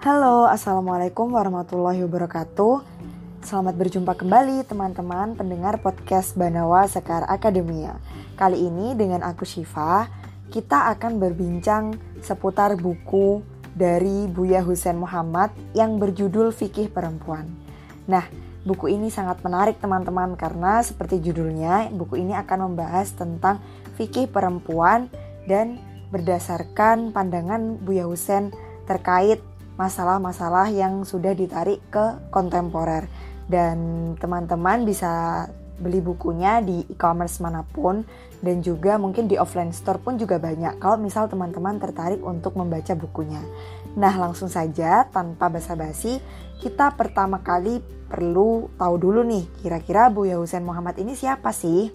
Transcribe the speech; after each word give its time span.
Halo, 0.00 0.48
Assalamualaikum 0.48 1.36
warahmatullahi 1.36 2.00
wabarakatuh. 2.08 2.80
Selamat 3.44 3.76
berjumpa 3.76 4.16
kembali 4.16 4.64
teman-teman 4.64 5.36
pendengar 5.36 5.76
podcast 5.76 6.32
Banawa 6.40 6.88
Sekar 6.88 7.28
Akademia. 7.28 8.00
Kali 8.32 8.64
ini 8.64 8.96
dengan 8.96 9.20
aku 9.20 9.44
Syifa 9.44 10.08
Kita 10.48 10.88
akan 10.96 11.20
berbincang 11.20 12.00
seputar 12.24 12.80
buku 12.80 13.44
dari 13.76 14.24
Buya 14.24 14.64
Husain 14.64 14.96
Muhammad 14.96 15.52
yang 15.76 16.00
berjudul 16.00 16.48
Fikih 16.56 16.88
Perempuan. 16.88 17.52
Nah, 18.08 18.24
buku 18.64 18.88
ini 18.88 19.12
sangat 19.12 19.44
menarik 19.44 19.84
teman-teman 19.84 20.32
karena 20.32 20.80
seperti 20.80 21.20
judulnya 21.20 21.92
buku 21.92 22.24
ini 22.24 22.32
akan 22.40 22.72
membahas 22.72 23.12
tentang 23.12 23.60
fikih 24.00 24.32
perempuan 24.32 25.12
dan 25.44 25.76
berdasarkan 26.08 27.12
pandangan 27.12 27.76
Buya 27.84 28.08
Husain 28.08 28.48
terkait 28.88 29.49
masalah-masalah 29.80 30.68
yang 30.68 31.08
sudah 31.08 31.32
ditarik 31.32 31.80
ke 31.88 32.28
kontemporer 32.28 33.08
dan 33.48 34.12
teman-teman 34.20 34.84
bisa 34.84 35.48
beli 35.80 36.04
bukunya 36.04 36.60
di 36.60 36.84
e-commerce 36.92 37.40
mana 37.40 37.64
pun 37.64 38.04
dan 38.44 38.60
juga 38.60 39.00
mungkin 39.00 39.24
di 39.24 39.40
offline 39.40 39.72
store 39.72 39.96
pun 39.96 40.20
juga 40.20 40.36
banyak 40.36 40.76
kalau 40.76 41.00
misal 41.00 41.32
teman-teman 41.32 41.80
tertarik 41.80 42.20
untuk 42.20 42.60
membaca 42.60 42.92
bukunya. 42.92 43.40
Nah, 43.96 44.12
langsung 44.20 44.52
saja 44.52 45.08
tanpa 45.08 45.48
basa-basi, 45.48 46.20
kita 46.60 46.92
pertama 46.92 47.40
kali 47.40 47.80
perlu 48.06 48.68
tahu 48.76 48.94
dulu 49.00 49.24
nih, 49.24 49.48
kira-kira 49.64 50.12
Buya 50.12 50.36
Husain 50.36 50.62
Muhammad 50.62 51.00
ini 51.00 51.16
siapa 51.16 51.50
sih? 51.56 51.88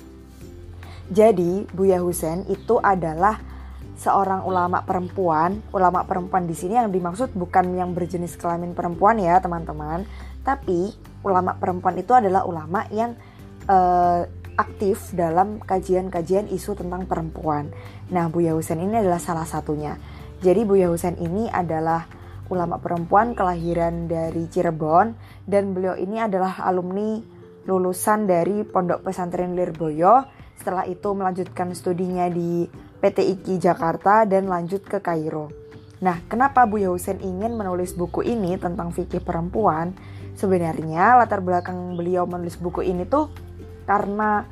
Jadi, 1.06 1.70
Buya 1.70 2.02
Husain 2.02 2.44
itu 2.50 2.82
adalah 2.82 3.55
seorang 3.96 4.44
ulama 4.44 4.84
perempuan. 4.84 5.60
Ulama 5.72 6.04
perempuan 6.04 6.46
di 6.46 6.56
sini 6.56 6.80
yang 6.80 6.92
dimaksud 6.92 7.34
bukan 7.36 7.76
yang 7.76 7.92
berjenis 7.96 8.36
kelamin 8.36 8.76
perempuan 8.76 9.20
ya, 9.20 9.40
teman-teman. 9.40 10.04
Tapi 10.46 10.94
ulama 11.26 11.58
perempuan 11.58 11.98
itu 11.98 12.14
adalah 12.14 12.46
ulama 12.46 12.86
yang 12.94 13.18
uh, 13.66 14.24
aktif 14.56 15.12
dalam 15.12 15.60
kajian-kajian 15.60 16.48
isu 16.48 16.80
tentang 16.80 17.08
perempuan. 17.10 17.72
Nah, 18.12 18.32
Buya 18.32 18.56
Husain 18.56 18.80
ini 18.80 18.96
adalah 19.00 19.20
salah 19.20 19.44
satunya. 19.44 20.00
Jadi 20.40 20.64
Buya 20.64 20.88
Husain 20.88 21.20
ini 21.20 21.52
adalah 21.52 22.08
ulama 22.48 22.78
perempuan 22.78 23.34
kelahiran 23.34 24.06
dari 24.06 24.46
Cirebon 24.46 25.18
dan 25.50 25.74
beliau 25.74 25.98
ini 25.98 26.22
adalah 26.22 26.62
alumni 26.62 27.18
lulusan 27.66 28.30
dari 28.30 28.62
Pondok 28.62 29.02
Pesantren 29.02 29.58
Lirboyo. 29.58 30.24
Setelah 30.56 30.86
itu 30.88 31.12
melanjutkan 31.12 31.74
studinya 31.76 32.30
di 32.30 32.70
PT 33.06 33.22
IKI 33.38 33.62
Jakarta 33.62 34.26
dan 34.26 34.50
lanjut 34.50 34.82
ke 34.82 34.98
Kairo. 34.98 35.54
Nah, 36.02 36.26
kenapa 36.26 36.66
Buya 36.66 36.90
Husain 36.90 37.22
ingin 37.22 37.54
menulis 37.54 37.94
buku 37.94 38.26
ini 38.26 38.58
tentang 38.58 38.90
fikih 38.90 39.22
perempuan? 39.22 39.94
Sebenarnya 40.34 41.22
latar 41.22 41.46
belakang 41.46 41.94
beliau 41.94 42.26
menulis 42.26 42.58
buku 42.58 42.82
ini 42.82 43.06
tuh 43.06 43.30
karena 43.86 44.50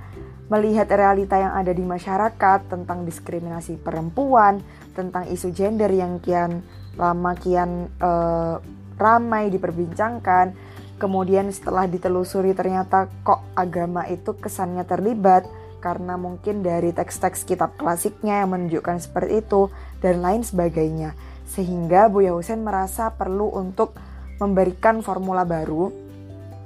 melihat 0.53 0.85
realita 0.93 1.33
yang 1.41 1.57
ada 1.57 1.73
di 1.73 1.81
masyarakat 1.81 2.69
tentang 2.69 3.09
diskriminasi 3.09 3.81
perempuan, 3.81 4.61
tentang 4.93 5.25
isu 5.25 5.49
gender 5.49 5.89
yang 5.89 6.21
kian 6.21 6.61
lama 6.93 7.33
kian 7.33 7.89
uh, 7.97 8.61
ramai 9.01 9.49
diperbincangkan. 9.49 10.53
Kemudian 11.01 11.49
setelah 11.49 11.89
ditelusuri 11.89 12.53
ternyata 12.53 13.09
kok 13.25 13.41
agama 13.57 14.05
itu 14.05 14.37
kesannya 14.37 14.85
terlibat 14.85 15.49
karena 15.83 16.15
mungkin 16.15 16.63
dari 16.63 16.95
teks-teks 16.95 17.43
kitab 17.43 17.75
klasiknya 17.75 18.47
yang 18.47 18.55
menunjukkan 18.55 19.03
seperti 19.03 19.43
itu 19.43 19.67
dan 19.99 20.23
lain 20.23 20.47
sebagainya. 20.47 21.11
Sehingga 21.43 22.07
Buya 22.07 22.31
Husain 22.31 22.63
merasa 22.63 23.11
perlu 23.11 23.51
untuk 23.51 23.91
memberikan 24.39 25.03
formula 25.03 25.43
baru 25.43 25.91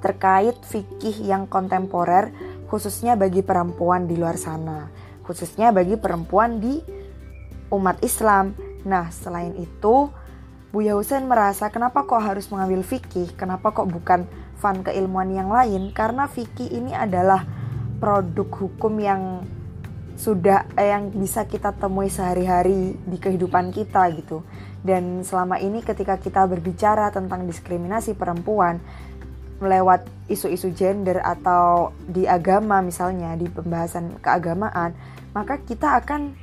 terkait 0.05 0.61
fikih 0.61 1.25
yang 1.25 1.49
kontemporer 1.49 2.29
khususnya 2.69 3.17
bagi 3.17 3.41
perempuan 3.41 4.05
di 4.05 4.19
luar 4.19 4.37
sana, 4.37 4.91
khususnya 5.25 5.73
bagi 5.73 5.97
perempuan 5.97 6.61
di 6.61 6.77
umat 7.71 8.03
Islam. 8.03 8.53
Nah, 8.83 9.09
selain 9.09 9.55
itu, 9.57 10.11
Buya 10.71 10.93
Husain 10.99 11.23
merasa 11.25 11.71
kenapa 11.71 12.03
kok 12.03 12.19
harus 12.19 12.51
mengambil 12.51 12.83
fikih, 12.83 13.33
kenapa 13.39 13.71
kok 13.71 13.87
bukan 13.87 14.27
fan 14.59 14.83
keilmuan 14.83 15.31
yang 15.31 15.47
lain, 15.47 15.95
karena 15.95 16.27
fikih 16.27 16.67
ini 16.69 16.91
adalah 16.91 17.47
produk 17.97 18.47
hukum 18.47 18.93
yang 19.01 19.43
sudah 20.17 20.65
eh, 20.73 20.89
yang 20.89 21.13
bisa 21.13 21.45
kita 21.45 21.77
temui 21.77 22.09
sehari-hari 22.09 22.97
di 22.97 23.17
kehidupan 23.21 23.69
kita 23.69 24.09
gitu. 24.17 24.41
Dan 24.81 25.21
selama 25.21 25.61
ini 25.61 25.85
ketika 25.85 26.17
kita 26.17 26.45
berbicara 26.49 27.13
tentang 27.13 27.45
diskriminasi 27.45 28.17
perempuan 28.17 28.81
melewat 29.57 30.05
isu-isu 30.29 30.69
gender 30.73 31.21
atau 31.21 31.93
di 32.05 32.29
agama 32.29 32.81
misalnya 32.81 33.33
di 33.37 33.49
pembahasan 33.49 34.21
keagamaan, 34.21 34.93
maka 35.33 35.61
kita 35.61 35.97
akan 36.01 36.33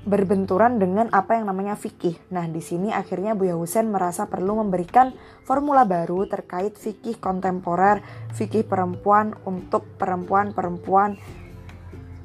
berbenturan 0.00 0.80
dengan 0.80 1.12
apa 1.12 1.36
yang 1.36 1.44
namanya 1.52 1.76
fikih. 1.76 2.16
Nah, 2.32 2.48
di 2.48 2.64
sini 2.64 2.88
akhirnya 2.88 3.36
Buya 3.36 3.52
Husain 3.52 3.84
merasa 3.92 4.24
perlu 4.24 4.56
memberikan 4.56 5.12
formula 5.44 5.84
baru 5.84 6.24
terkait 6.24 6.80
fikih 6.80 7.20
kontemporer, 7.20 8.00
fikih 8.32 8.64
perempuan 8.64 9.36
untuk 9.44 9.84
perempuan-perempuan 10.00 11.20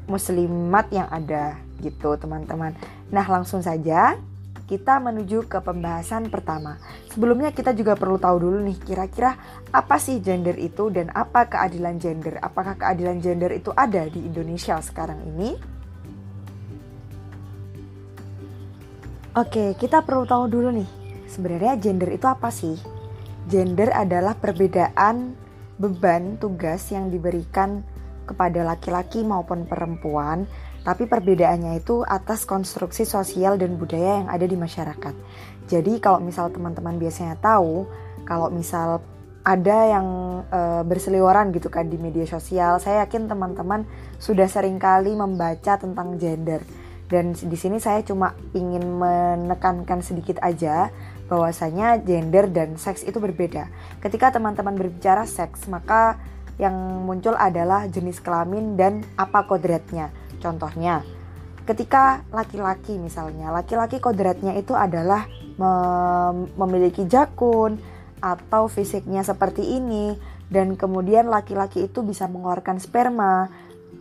muslimat 0.08 0.88
yang 0.96 1.12
ada 1.12 1.60
gitu, 1.84 2.16
teman-teman. 2.16 2.72
Nah, 3.12 3.26
langsung 3.28 3.60
saja 3.60 4.16
kita 4.66 4.98
menuju 4.98 5.46
ke 5.46 5.62
pembahasan 5.62 6.34
pertama. 6.34 6.82
Sebelumnya 7.14 7.54
kita 7.54 7.76
juga 7.78 7.94
perlu 7.94 8.18
tahu 8.18 8.50
dulu 8.50 8.58
nih 8.66 8.78
kira-kira 8.82 9.38
apa 9.70 10.02
sih 10.02 10.24
gender 10.26 10.58
itu 10.58 10.90
dan 10.90 11.14
apa 11.14 11.46
keadilan 11.46 12.02
gender? 12.02 12.42
Apakah 12.42 12.74
keadilan 12.80 13.22
gender 13.22 13.54
itu 13.54 13.70
ada 13.78 14.10
di 14.10 14.26
Indonesia 14.26 14.82
sekarang 14.82 15.22
ini? 15.22 15.76
Oke, 19.36 19.76
kita 19.76 20.00
perlu 20.00 20.24
tahu 20.24 20.48
dulu 20.48 20.72
nih, 20.72 20.88
sebenarnya 21.28 21.76
gender 21.76 22.08
itu 22.16 22.24
apa 22.24 22.48
sih? 22.48 22.80
Gender 23.52 23.92
adalah 23.92 24.32
perbedaan 24.40 25.36
beban 25.76 26.40
tugas 26.40 26.88
yang 26.88 27.12
diberikan 27.12 27.84
kepada 28.24 28.64
laki-laki 28.64 29.28
maupun 29.28 29.68
perempuan, 29.68 30.48
tapi 30.88 31.04
perbedaannya 31.04 31.84
itu 31.84 32.08
atas 32.08 32.48
konstruksi 32.48 33.04
sosial 33.04 33.60
dan 33.60 33.76
budaya 33.76 34.24
yang 34.24 34.32
ada 34.32 34.48
di 34.48 34.56
masyarakat. 34.56 35.16
Jadi 35.68 36.00
kalau 36.00 36.24
misal 36.24 36.48
teman-teman 36.56 36.96
biasanya 36.96 37.36
tahu, 37.36 37.92
kalau 38.24 38.48
misal 38.48 39.04
ada 39.44 39.78
yang 40.00 40.08
e, 40.48 40.88
berseliweran 40.88 41.52
gitu 41.52 41.68
kan 41.68 41.92
di 41.92 42.00
media 42.00 42.24
sosial, 42.24 42.80
saya 42.80 43.04
yakin 43.04 43.28
teman-teman 43.28 43.84
sudah 44.16 44.48
sering 44.48 44.80
kali 44.80 45.12
membaca 45.12 45.76
tentang 45.76 46.16
gender 46.16 46.64
dan 47.06 47.38
di 47.38 47.58
sini 47.58 47.78
saya 47.78 48.02
cuma 48.02 48.34
ingin 48.58 48.82
menekankan 48.98 50.02
sedikit 50.02 50.42
aja 50.42 50.90
bahwasanya 51.30 52.02
gender 52.02 52.50
dan 52.50 52.78
seks 52.82 53.06
itu 53.06 53.18
berbeda. 53.22 53.70
Ketika 54.02 54.34
teman-teman 54.34 54.74
berbicara 54.74 55.26
seks, 55.30 55.70
maka 55.70 56.18
yang 56.58 56.74
muncul 57.06 57.38
adalah 57.38 57.86
jenis 57.86 58.22
kelamin 58.22 58.74
dan 58.74 59.06
apa 59.18 59.46
kodratnya. 59.46 60.10
Contohnya, 60.42 61.06
ketika 61.70 62.26
laki-laki 62.34 62.98
misalnya, 62.98 63.54
laki-laki 63.54 64.02
kodratnya 64.02 64.58
itu 64.58 64.74
adalah 64.74 65.30
mem 65.56 66.50
memiliki 66.58 67.06
jakun 67.06 67.78
atau 68.18 68.66
fisiknya 68.66 69.22
seperti 69.22 69.62
ini 69.62 70.18
dan 70.50 70.74
kemudian 70.74 71.30
laki-laki 71.30 71.86
itu 71.86 72.02
bisa 72.02 72.26
mengeluarkan 72.30 72.82
sperma 72.82 73.50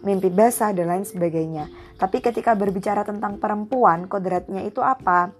mimpi 0.04 0.28
basah, 0.28 0.76
dan 0.76 0.92
lain 0.92 1.06
sebagainya. 1.09 1.72
Tapi 2.04 2.20
ketika 2.20 2.53
berbicara 2.53 3.00
tentang 3.00 3.41
perempuan, 3.41 4.04
kodratnya 4.12 4.60
itu 4.60 4.84
apa? 4.84 5.33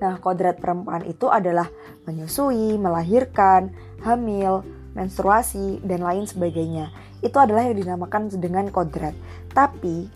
Nah, 0.00 0.16
kodrat 0.24 0.56
perempuan 0.56 1.04
itu 1.04 1.28
adalah 1.28 1.68
menyusui, 2.08 2.80
melahirkan, 2.80 3.76
hamil, 4.00 4.64
menstruasi, 4.96 5.84
dan 5.84 6.00
lain 6.00 6.24
sebagainya. 6.24 6.88
Itu 7.20 7.36
adalah 7.36 7.68
yang 7.68 7.76
dinamakan 7.76 8.32
dengan 8.40 8.72
kodrat. 8.72 9.12
Tapi, 9.52 10.08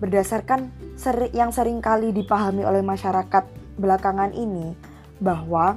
berdasarkan 0.00 0.72
seri, 0.96 1.28
yang 1.36 1.52
sering 1.52 1.84
kali 1.84 2.08
dipahami 2.16 2.64
oleh 2.64 2.80
masyarakat 2.80 3.44
belakangan 3.76 4.32
ini, 4.32 4.72
bahwa 5.20 5.76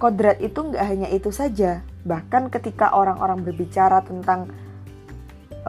kodrat 0.00 0.40
itu 0.40 0.64
nggak 0.64 0.86
hanya 0.88 1.12
itu 1.12 1.28
saja. 1.28 1.84
Bahkan 2.08 2.48
ketika 2.48 2.96
orang-orang 2.96 3.44
berbicara 3.44 4.00
tentang 4.00 4.48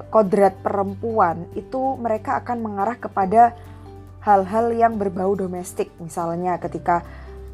kodrat 0.09 0.57
perempuan 0.61 1.45
itu 1.53 1.97
mereka 2.01 2.41
akan 2.41 2.57
mengarah 2.65 2.97
kepada 2.97 3.53
hal-hal 4.23 4.73
yang 4.73 4.97
berbau 4.97 5.37
domestik 5.37 5.93
misalnya 6.01 6.57
ketika 6.57 7.05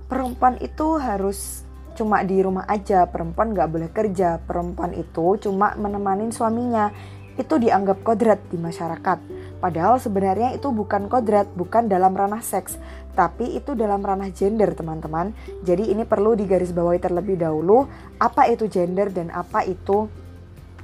perempuan 0.08 0.56
itu 0.64 0.96
harus 1.02 1.68
cuma 1.98 2.24
di 2.24 2.40
rumah 2.40 2.64
aja 2.70 3.04
perempuan 3.10 3.52
nggak 3.52 3.70
boleh 3.70 3.90
kerja 3.92 4.40
perempuan 4.40 4.96
itu 4.96 5.36
cuma 5.44 5.76
menemani 5.76 6.32
suaminya 6.32 6.94
itu 7.36 7.60
dianggap 7.60 8.04
kodrat 8.04 8.40
di 8.48 8.56
masyarakat 8.56 9.40
Padahal 9.60 10.00
sebenarnya 10.00 10.56
itu 10.56 10.72
bukan 10.72 11.12
kodrat, 11.12 11.52
bukan 11.52 11.92
dalam 11.92 12.16
ranah 12.16 12.40
seks, 12.40 12.80
tapi 13.12 13.60
itu 13.60 13.76
dalam 13.76 14.00
ranah 14.00 14.32
gender 14.32 14.72
teman-teman. 14.72 15.36
Jadi 15.68 15.92
ini 15.92 16.08
perlu 16.08 16.32
digarisbawahi 16.40 17.04
terlebih 17.04 17.36
dahulu 17.36 17.84
apa 18.24 18.48
itu 18.48 18.72
gender 18.72 19.12
dan 19.12 19.28
apa 19.36 19.68
itu 19.68 20.08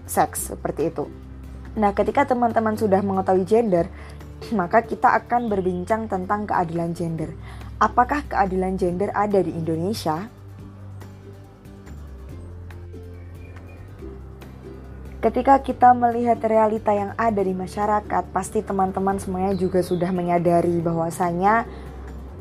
seks 0.03 0.51
seperti 0.51 0.91
itu. 0.91 1.07
Nah, 1.75 1.92
ketika 1.92 2.24
teman-teman 2.24 2.80
sudah 2.80 3.04
mengetahui 3.04 3.44
gender, 3.44 3.92
maka 4.60 4.80
kita 4.80 5.12
akan 5.12 5.51
berbincang 5.51 6.07
tentang 6.07 6.48
keadilan 6.48 6.95
gender. 6.95 7.36
Apakah 7.75 8.24
keadilan 8.31 8.80
gender 8.80 9.12
ada 9.12 9.44
di 9.44 9.51
Indonesia? 9.51 10.31
Ketika 15.19 15.57
kita 15.60 15.92
melihat 15.98 16.38
realita 16.45 16.94
yang 16.94 17.12
ada 17.18 17.42
di 17.42 17.51
masyarakat, 17.51 18.24
pasti 18.30 18.62
teman-teman 18.62 19.18
semuanya 19.18 19.57
juga 19.57 19.81
sudah 19.81 20.13
menyadari 20.13 20.80
bahwasanya 20.80 21.66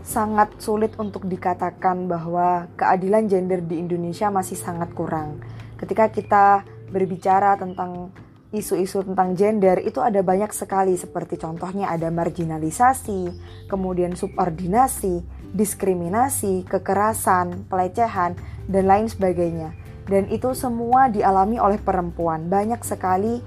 sangat 0.05 0.53
sulit 0.61 0.93
untuk 1.01 1.25
dikatakan 1.25 2.07
bahwa 2.07 2.69
keadilan 2.77 3.25
gender 3.25 3.65
di 3.65 3.81
Indonesia 3.81 4.29
masih 4.29 4.61
sangat 4.61 4.93
kurang. 4.93 5.41
Ketika 5.81 6.13
kita 6.13 6.45
berbicara 6.93 7.57
tentang 7.57 8.13
isu-isu 8.55 9.03
tentang 9.03 9.35
gender 9.35 9.83
itu 9.83 9.99
ada 9.99 10.23
banyak 10.23 10.55
sekali 10.55 10.95
seperti 10.95 11.37
contohnya 11.37 11.91
ada 11.91 12.09
marginalisasi, 12.09 13.35
kemudian 13.67 14.15
subordinasi, 14.15 15.27
diskriminasi, 15.51 16.63
kekerasan, 16.65 17.67
pelecehan, 17.67 18.39
dan 18.71 18.85
lain 18.87 19.11
sebagainya 19.11 19.85
dan 20.05 20.29
itu 20.29 20.53
semua 20.53 21.09
dialami 21.09 21.57
oleh 21.57 21.81
perempuan. 21.81 22.49
Banyak 22.49 22.81
sekali 22.85 23.41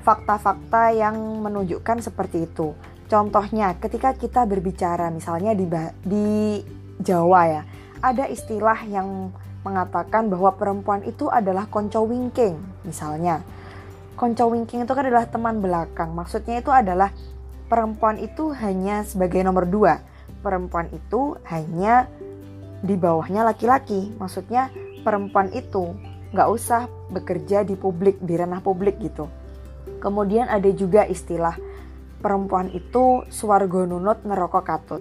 fakta-fakta 0.00 0.96
yang 0.96 1.16
menunjukkan 1.44 2.00
seperti 2.00 2.48
itu. 2.48 2.72
Contohnya, 3.10 3.76
ketika 3.76 4.16
kita 4.16 4.46
berbicara 4.48 5.12
misalnya 5.12 5.52
di 5.52 5.66
di 6.06 6.28
Jawa 7.00 7.42
ya, 7.48 7.62
ada 8.00 8.24
istilah 8.30 8.80
yang 8.88 9.34
mengatakan 9.60 10.32
bahwa 10.32 10.56
perempuan 10.56 11.04
itu 11.04 11.28
adalah 11.28 11.68
konco 11.68 12.00
wingking, 12.08 12.56
misalnya. 12.88 13.44
Konco 14.20 14.52
wingking 14.52 14.84
itu 14.84 14.92
kan 14.92 15.08
adalah 15.08 15.24
teman 15.32 15.64
belakang. 15.64 16.12
Maksudnya 16.12 16.60
itu 16.60 16.68
adalah 16.68 17.08
perempuan 17.72 18.20
itu 18.20 18.52
hanya 18.52 19.00
sebagai 19.00 19.40
nomor 19.40 19.64
dua. 19.64 20.04
Perempuan 20.44 20.92
itu 20.92 21.40
hanya 21.48 22.04
di 22.84 23.00
bawahnya 23.00 23.48
laki-laki. 23.48 24.12
Maksudnya 24.20 24.68
perempuan 25.00 25.48
itu 25.56 25.96
nggak 26.36 26.48
usah 26.52 26.84
bekerja 27.08 27.64
di 27.64 27.80
publik, 27.80 28.20
di 28.20 28.36
ranah 28.36 28.60
publik 28.60 29.00
gitu. 29.00 29.24
Kemudian 30.04 30.52
ada 30.52 30.68
juga 30.68 31.08
istilah 31.08 31.56
perempuan 32.20 32.68
itu 32.76 33.24
swargo 33.32 33.88
nunut 33.88 34.20
neroko 34.28 34.60
katut. 34.60 35.00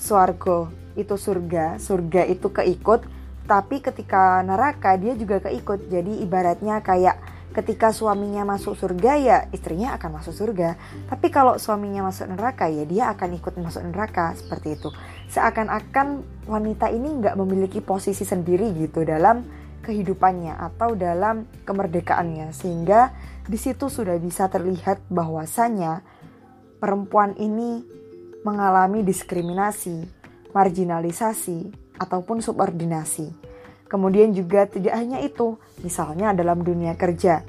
Swargo 0.00 0.72
itu 0.96 1.20
surga, 1.20 1.76
surga 1.76 2.24
itu 2.32 2.48
keikut, 2.48 3.04
tapi 3.44 3.84
ketika 3.84 4.40
neraka 4.40 4.96
dia 4.96 5.12
juga 5.12 5.44
keikut. 5.44 5.84
Jadi 5.92 6.24
ibaratnya 6.24 6.80
kayak 6.80 7.33
ketika 7.54 7.94
suaminya 7.94 8.42
masuk 8.42 8.74
surga 8.74 9.12
ya 9.16 9.38
istrinya 9.54 9.94
akan 9.94 10.18
masuk 10.18 10.34
surga. 10.34 10.74
Tapi 11.06 11.30
kalau 11.30 11.54
suaminya 11.56 12.10
masuk 12.10 12.26
neraka 12.34 12.66
ya 12.66 12.82
dia 12.82 13.14
akan 13.14 13.38
ikut 13.38 13.54
masuk 13.62 13.86
neraka 13.86 14.34
seperti 14.34 14.74
itu. 14.74 14.90
Seakan-akan 15.30 16.26
wanita 16.50 16.90
ini 16.90 17.22
nggak 17.22 17.38
memiliki 17.38 17.78
posisi 17.78 18.26
sendiri 18.26 18.74
gitu 18.74 19.06
dalam 19.06 19.46
kehidupannya 19.86 20.58
atau 20.58 20.98
dalam 20.98 21.46
kemerdekaannya 21.62 22.50
sehingga 22.50 23.14
di 23.46 23.60
situ 23.60 23.86
sudah 23.92 24.16
bisa 24.18 24.50
terlihat 24.50 25.04
bahwasanya 25.12 26.00
perempuan 26.80 27.36
ini 27.38 27.84
mengalami 28.42 29.06
diskriminasi, 29.06 30.04
marginalisasi 30.52 31.70
ataupun 32.00 32.42
subordinasi. 32.42 33.53
Kemudian 33.86 34.32
juga 34.32 34.66
tidak 34.66 34.96
hanya 34.96 35.20
itu, 35.20 35.60
misalnya 35.84 36.32
dalam 36.32 36.64
dunia 36.64 36.96
kerja. 36.96 37.44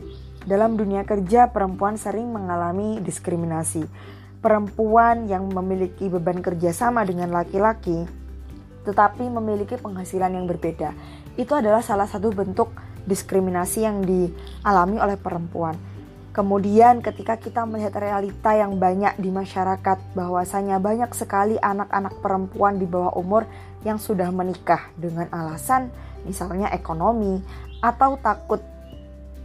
Dalam 0.46 0.78
dunia 0.78 1.08
kerja 1.08 1.50
perempuan 1.50 1.98
sering 1.98 2.30
mengalami 2.30 3.02
diskriminasi. 3.02 3.88
Perempuan 4.44 5.26
yang 5.26 5.50
memiliki 5.50 6.06
beban 6.06 6.44
kerja 6.46 6.70
sama 6.70 7.02
dengan 7.02 7.34
laki-laki 7.34 8.26
tetapi 8.86 9.28
memiliki 9.28 9.76
penghasilan 9.82 10.32
yang 10.38 10.46
berbeda. 10.46 10.94
Itu 11.36 11.58
adalah 11.58 11.82
salah 11.82 12.06
satu 12.06 12.32
bentuk 12.32 12.72
diskriminasi 13.10 13.84
yang 13.84 14.06
dialami 14.06 15.02
oleh 15.02 15.18
perempuan. 15.18 15.76
Kemudian 16.32 17.00
ketika 17.00 17.40
kita 17.40 17.64
melihat 17.64 17.96
realita 17.96 18.54
yang 18.54 18.76
banyak 18.76 19.16
di 19.18 19.32
masyarakat 19.32 19.98
bahwasanya 20.14 20.84
banyak 20.84 21.12
sekali 21.16 21.56
anak-anak 21.60 22.20
perempuan 22.20 22.76
di 22.76 22.86
bawah 22.86 23.16
umur 23.16 23.48
yang 23.88 23.98
sudah 23.98 24.30
menikah 24.36 24.92
dengan 25.00 25.32
alasan 25.32 25.90
misalnya 26.26 26.74
ekonomi, 26.74 27.40
atau 27.80 28.18
takut 28.20 28.62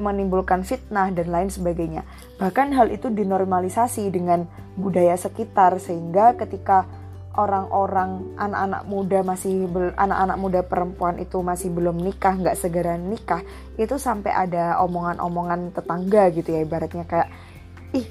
menimbulkan 0.00 0.64
fitnah 0.64 1.12
dan 1.12 1.28
lain 1.28 1.52
sebagainya. 1.52 2.08
Bahkan 2.40 2.72
hal 2.72 2.88
itu 2.88 3.12
dinormalisasi 3.12 4.08
dengan 4.08 4.48
budaya 4.74 5.12
sekitar 5.14 5.76
sehingga 5.76 6.34
ketika 6.40 6.88
orang-orang 7.36 8.34
anak-anak 8.34 8.82
muda 8.90 9.22
masih 9.22 9.70
anak-anak 9.94 10.36
muda 10.40 10.60
perempuan 10.66 11.20
itu 11.22 11.38
masih 11.44 11.70
belum 11.70 12.02
nikah 12.02 12.34
nggak 12.34 12.58
segera 12.58 12.98
nikah 12.98 13.46
itu 13.78 13.94
sampai 14.02 14.34
ada 14.34 14.82
omongan-omongan 14.82 15.70
tetangga 15.70 16.26
gitu 16.34 16.48
ya 16.50 16.66
ibaratnya 16.66 17.06
kayak 17.06 17.30
ih 17.94 18.06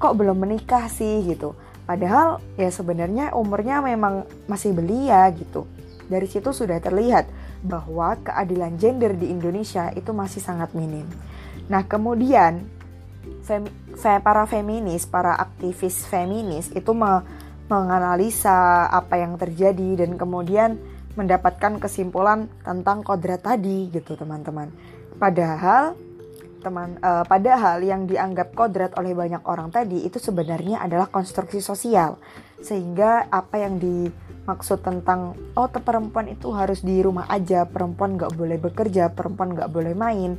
kok 0.00 0.16
belum 0.18 0.40
menikah 0.40 0.88
sih? 0.88 1.22
gitu. 1.26 1.54
Padahal 1.82 2.42
ya 2.58 2.70
sebenarnya 2.70 3.34
umurnya 3.34 3.82
memang 3.82 4.26
masih 4.50 4.74
belia 4.74 5.26
gitu. 5.34 5.66
Dari 6.06 6.26
situ 6.26 6.50
sudah 6.50 6.78
terlihat 6.82 7.28
bahwa 7.62 8.18
keadilan 8.20 8.74
gender 8.76 9.14
di 9.14 9.30
Indonesia 9.30 9.94
itu 9.94 10.10
masih 10.10 10.42
sangat 10.42 10.74
minim. 10.74 11.06
Nah, 11.70 11.86
kemudian 11.86 12.66
femi, 13.46 13.70
para 13.96 14.44
feminis, 14.50 15.06
para 15.06 15.38
aktivis 15.38 16.04
feminis 16.10 16.68
itu 16.74 16.90
me, 16.90 17.22
menganalisa 17.70 18.90
apa 18.90 19.22
yang 19.22 19.38
terjadi 19.38 20.04
dan 20.04 20.18
kemudian 20.18 20.76
mendapatkan 21.14 21.78
kesimpulan 21.78 22.50
tentang 22.66 23.06
kodrat 23.06 23.46
tadi 23.46 23.88
gitu, 23.94 24.18
teman-teman. 24.18 24.74
Padahal 25.16 25.94
teman 26.62 26.94
uh, 27.02 27.26
padahal 27.26 27.82
yang 27.82 28.06
dianggap 28.06 28.54
kodrat 28.54 28.94
oleh 28.94 29.12
banyak 29.18 29.42
orang 29.42 29.74
tadi 29.74 30.06
itu 30.06 30.22
sebenarnya 30.22 30.78
adalah 30.78 31.10
konstruksi 31.10 31.58
sosial 31.58 32.22
sehingga 32.62 33.26
apa 33.26 33.66
yang 33.66 33.82
di 33.82 34.06
maksud 34.42 34.82
tentang 34.82 35.38
oh 35.54 35.70
perempuan 35.70 36.26
itu 36.26 36.50
harus 36.50 36.82
di 36.82 36.98
rumah 36.98 37.30
aja 37.30 37.62
perempuan 37.66 38.18
nggak 38.18 38.34
boleh 38.34 38.58
bekerja 38.58 39.14
perempuan 39.14 39.54
nggak 39.54 39.70
boleh 39.70 39.94
main 39.94 40.34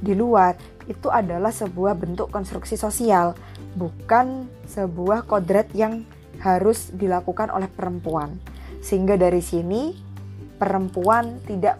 di 0.00 0.16
luar 0.16 0.56
itu 0.88 1.12
adalah 1.12 1.52
sebuah 1.52 1.98
bentuk 1.98 2.32
konstruksi 2.32 2.78
sosial 2.78 3.36
bukan 3.76 4.48
sebuah 4.66 5.28
kodrat 5.28 5.70
yang 5.76 6.02
harus 6.40 6.90
dilakukan 6.96 7.52
oleh 7.52 7.68
perempuan. 7.68 8.40
Sehingga 8.80 9.20
dari 9.20 9.44
sini 9.44 9.92
perempuan 10.56 11.38
tidak 11.44 11.76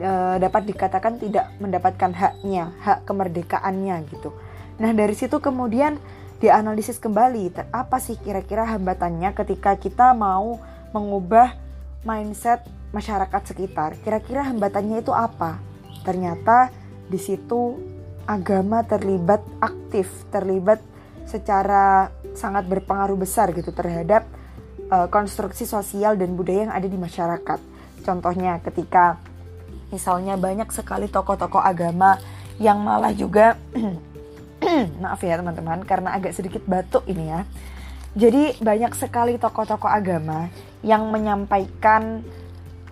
e, 0.00 0.40
dapat 0.40 0.62
dikatakan 0.66 1.20
tidak 1.20 1.52
mendapatkan 1.60 2.10
haknya 2.16 2.72
hak 2.80 3.04
kemerdekaannya 3.04 4.08
gitu. 4.08 4.32
Nah 4.80 4.90
dari 4.96 5.12
situ 5.12 5.36
kemudian 5.38 6.00
dianalisis 6.40 6.96
kembali 6.96 7.52
apa 7.68 8.00
sih 8.00 8.16
kira-kira 8.16 8.64
hambatannya 8.64 9.36
ketika 9.36 9.76
kita 9.76 10.16
mau 10.16 10.56
mengubah 10.90 11.54
mindset 12.02 12.64
masyarakat 12.90 13.54
sekitar. 13.54 13.98
Kira-kira 14.02 14.46
hambatannya 14.50 15.02
itu 15.02 15.14
apa? 15.14 15.62
Ternyata 16.02 16.70
di 17.06 17.18
situ 17.18 17.78
agama 18.26 18.82
terlibat 18.86 19.42
aktif, 19.58 20.10
terlibat 20.30 20.82
secara 21.26 22.10
sangat 22.34 22.66
berpengaruh 22.66 23.18
besar 23.18 23.50
gitu 23.54 23.70
terhadap 23.70 24.26
uh, 24.90 25.06
konstruksi 25.06 25.66
sosial 25.66 26.18
dan 26.18 26.34
budaya 26.34 26.66
yang 26.66 26.74
ada 26.74 26.88
di 26.90 26.98
masyarakat. 26.98 27.60
Contohnya 28.02 28.58
ketika 28.62 29.18
misalnya 29.90 30.38
banyak 30.38 30.70
sekali 30.70 31.10
tokoh-tokoh 31.10 31.62
agama 31.62 32.18
yang 32.62 32.82
malah 32.82 33.14
juga 33.14 33.58
maaf 35.02 35.20
ya 35.24 35.40
teman-teman 35.40 35.82
karena 35.88 36.14
agak 36.14 36.36
sedikit 36.36 36.62
batuk 36.68 37.02
ini 37.08 37.32
ya 37.32 37.42
jadi 38.10 38.58
banyak 38.58 38.92
sekali 38.98 39.38
tokoh-tokoh 39.38 39.86
agama 39.86 40.50
yang 40.82 41.14
menyampaikan 41.14 42.26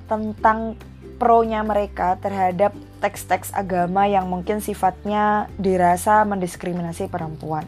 tentang 0.07 0.79
pro-nya 1.19 1.67
mereka 1.67 2.15
terhadap 2.23 2.71
teks-teks 3.03 3.51
agama 3.51 4.07
yang 4.07 4.31
mungkin 4.31 4.63
sifatnya 4.63 5.51
dirasa 5.59 6.23
mendiskriminasi 6.23 7.11
perempuan. 7.11 7.67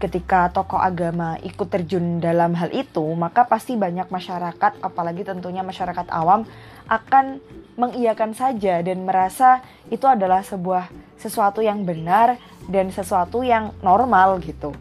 Ketika 0.00 0.48
tokoh 0.52 0.80
agama 0.80 1.36
ikut 1.40 1.68
terjun 1.68 2.20
dalam 2.20 2.56
hal 2.56 2.72
itu, 2.72 3.04
maka 3.16 3.44
pasti 3.44 3.76
banyak 3.76 4.08
masyarakat, 4.08 4.80
apalagi 4.80 5.24
tentunya 5.24 5.60
masyarakat 5.60 6.08
awam, 6.08 6.48
akan 6.88 7.40
mengiyakan 7.76 8.36
saja 8.36 8.80
dan 8.84 9.04
merasa 9.08 9.64
itu 9.88 10.04
adalah 10.04 10.44
sebuah 10.44 10.88
sesuatu 11.16 11.64
yang 11.64 11.84
benar 11.84 12.36
dan 12.68 12.92
sesuatu 12.92 13.40
yang 13.44 13.72
normal 13.80 14.40
gitu. 14.44 14.72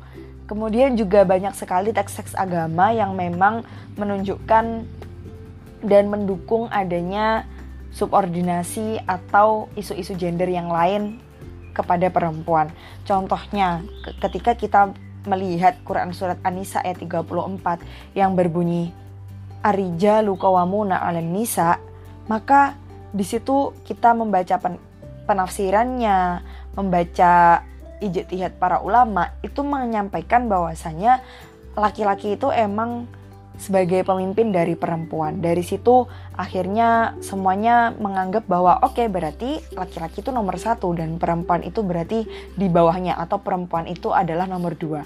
Kemudian 0.50 0.98
juga 0.98 1.22
banyak 1.22 1.54
sekali 1.54 1.94
teks-teks 1.94 2.34
agama 2.34 2.90
yang 2.90 3.14
memang 3.14 3.62
menunjukkan 4.02 4.66
dan 5.86 6.04
mendukung 6.10 6.66
adanya 6.74 7.46
subordinasi 7.94 8.98
atau 9.06 9.70
isu-isu 9.78 10.18
gender 10.18 10.50
yang 10.50 10.74
lain 10.74 11.22
kepada 11.78 12.10
perempuan. 12.10 12.74
Contohnya 13.06 13.86
ketika 14.26 14.58
kita 14.58 14.82
melihat 15.30 15.78
Quran 15.86 16.18
surat 16.18 16.42
An-Nisa 16.42 16.82
ayat 16.82 16.98
34 16.98 18.18
yang 18.18 18.34
berbunyi 18.34 18.90
Arija 19.62 20.24
lukawamuna 20.24 21.04
ala 21.04 21.20
nisa, 21.20 21.78
maka 22.32 22.74
di 23.12 23.28
situ 23.28 23.76
kita 23.84 24.16
membaca 24.16 24.56
penafsirannya, 25.28 26.42
membaca 26.80 27.62
ijtihad 28.00 28.58
para 28.60 28.80
ulama 28.80 29.36
itu 29.44 29.64
menyampaikan 29.64 30.48
bahwasanya 30.48 31.24
laki-laki 31.76 32.36
itu 32.36 32.52
emang 32.52 33.08
sebagai 33.60 34.08
pemimpin 34.08 34.56
dari 34.56 34.80
perempuan. 34.80 35.44
Dari 35.44 35.60
situ 35.60 36.08
akhirnya 36.32 37.20
semuanya 37.20 37.92
menganggap 38.00 38.48
bahwa 38.48 38.80
oke 38.80 38.96
okay, 38.96 39.12
berarti 39.12 39.60
laki-laki 39.76 40.24
itu 40.24 40.32
nomor 40.32 40.56
satu 40.56 40.96
dan 40.96 41.20
perempuan 41.20 41.68
itu 41.68 41.84
berarti 41.84 42.24
di 42.56 42.68
bawahnya 42.72 43.20
atau 43.20 43.44
perempuan 43.44 43.86
itu 43.92 44.16
adalah 44.16 44.48
nomor 44.48 44.80
dua. 44.80 45.04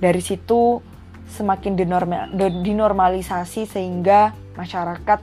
Dari 0.00 0.24
situ 0.24 0.80
semakin 1.28 1.76
dinormal, 1.76 2.32
dinormalisasi 2.64 3.68
sehingga 3.68 4.32
masyarakat 4.56 5.20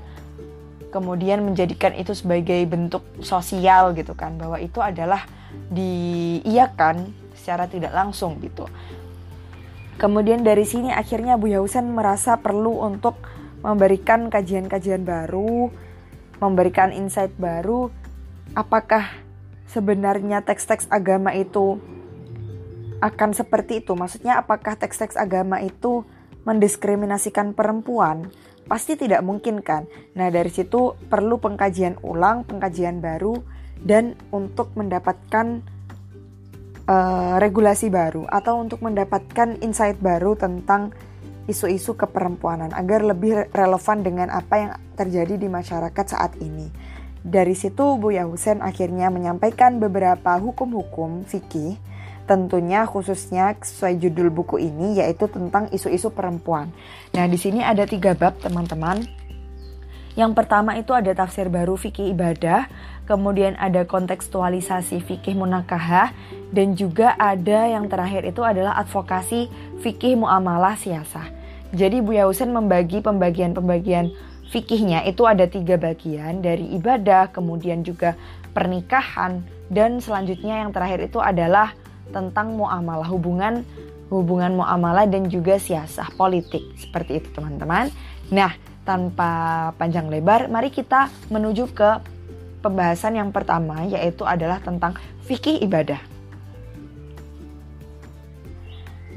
kemudian 0.93 1.43
menjadikan 1.43 1.91
itu 1.97 2.15
sebagai 2.15 2.61
bentuk 2.69 3.03
sosial 3.19 3.91
gitu 3.97 4.15
kan 4.15 4.39
bahwa 4.39 4.55
itu 4.61 4.79
adalah 4.79 5.25
diiakan 5.71 7.11
secara 7.37 7.69
tidak 7.69 7.93
langsung 7.95 8.39
gitu. 8.43 8.67
Kemudian 9.97 10.45
dari 10.45 10.61
sini 10.61 10.93
akhirnya 10.93 11.41
Bu 11.41 11.49
Husen 11.49 11.89
merasa 11.95 12.37
perlu 12.37 12.85
untuk 12.85 13.17
memberikan 13.65 14.29
kajian-kajian 14.29 15.01
baru, 15.01 15.73
memberikan 16.37 16.93
insight 16.93 17.33
baru 17.41 17.89
apakah 18.53 19.09
sebenarnya 19.67 20.45
teks-teks 20.45 20.85
agama 20.93 21.33
itu 21.33 21.81
akan 23.01 23.33
seperti 23.33 23.81
itu. 23.81 23.97
Maksudnya 23.97 24.37
apakah 24.41 24.77
teks-teks 24.77 25.17
agama 25.17 25.61
itu 25.61 26.05
mendiskriminasikan 26.45 27.57
perempuan? 27.57 28.29
Pasti 28.67 28.99
tidak 28.99 29.23
mungkin 29.23 29.63
kan. 29.63 29.87
Nah, 30.13 30.27
dari 30.27 30.51
situ 30.51 30.93
perlu 31.07 31.39
pengkajian 31.39 32.03
ulang, 32.03 32.43
pengkajian 32.43 32.99
baru 32.99 33.39
dan 33.83 34.17
untuk 34.33 34.73
mendapatkan 34.73 35.61
uh, 36.87 37.35
regulasi 37.37 37.91
baru 37.91 38.25
atau 38.29 38.61
untuk 38.63 38.81
mendapatkan 38.81 39.59
insight 39.61 39.99
baru 39.99 40.33
tentang 40.33 40.95
isu-isu 41.47 41.95
keperempuanan 41.95 42.75
agar 42.75 43.07
lebih 43.07 43.47
relevan 43.55 44.03
dengan 44.03 44.27
apa 44.27 44.55
yang 44.59 44.71
terjadi 44.99 45.39
di 45.39 45.47
masyarakat 45.47 46.05
saat 46.05 46.35
ini. 46.43 46.67
Dari 47.23 47.55
situ 47.55 47.99
Buya 47.99 48.27
Husen 48.27 48.63
akhirnya 48.63 49.11
menyampaikan 49.11 49.79
beberapa 49.83 50.39
hukum-hukum 50.39 51.27
fikih 51.27 51.75
tentunya 52.27 52.83
khususnya 52.83 53.55
sesuai 53.55 54.03
judul 54.03 54.27
buku 54.29 54.59
ini 54.59 54.99
yaitu 54.99 55.31
tentang 55.31 55.71
isu-isu 55.71 56.11
perempuan. 56.11 56.69
Nah, 57.15 57.25
di 57.25 57.39
sini 57.39 57.63
ada 57.63 57.87
tiga 57.87 58.13
bab 58.13 58.35
teman-teman. 58.43 59.07
Yang 60.19 60.31
pertama 60.35 60.75
itu 60.75 60.91
ada 60.91 61.15
tafsir 61.15 61.47
baru 61.47 61.79
fikih 61.79 62.11
ibadah, 62.11 62.67
kemudian 63.07 63.55
ada 63.55 63.87
kontekstualisasi 63.87 64.99
fikih 65.01 65.39
munakahah, 65.39 66.11
dan 66.51 66.75
juga 66.75 67.15
ada 67.15 67.65
yang 67.65 67.87
terakhir 67.87 68.27
itu 68.27 68.43
adalah 68.43 68.75
advokasi 68.77 69.47
fikih 69.79 70.19
muamalah 70.19 70.75
siasah. 70.75 71.31
Jadi 71.71 72.03
Buya 72.03 72.27
Husen 72.27 72.51
membagi 72.51 72.99
pembagian-pembagian 72.99 74.11
fikihnya 74.51 75.03
itu 75.07 75.23
ada 75.23 75.47
tiga 75.47 75.79
bagian 75.79 76.43
dari 76.43 76.75
ibadah, 76.75 77.31
kemudian 77.31 77.83
juga 77.83 78.15
pernikahan, 78.51 79.43
dan 79.71 79.99
selanjutnya 79.99 80.63
yang 80.63 80.71
terakhir 80.71 81.07
itu 81.07 81.19
adalah 81.19 81.75
tentang 82.11 82.55
muamalah 82.55 83.07
hubungan 83.11 83.67
hubungan 84.07 84.55
muamalah 84.55 85.03
dan 85.03 85.27
juga 85.27 85.59
siasah 85.59 86.07
politik 86.15 86.63
seperti 86.79 87.19
itu 87.19 87.27
teman-teman. 87.35 87.91
Nah, 88.31 88.55
tanpa 88.87 89.31
panjang 89.75 90.07
lebar, 90.07 90.47
mari 90.47 90.71
kita 90.71 91.11
menuju 91.27 91.75
ke 91.75 91.99
pembahasan 92.67 93.15
yang 93.15 93.31
pertama 93.31 93.87
yaitu 93.87 94.27
adalah 94.27 94.59
tentang 94.59 94.99
fikih 95.23 95.63
ibadah. 95.63 96.03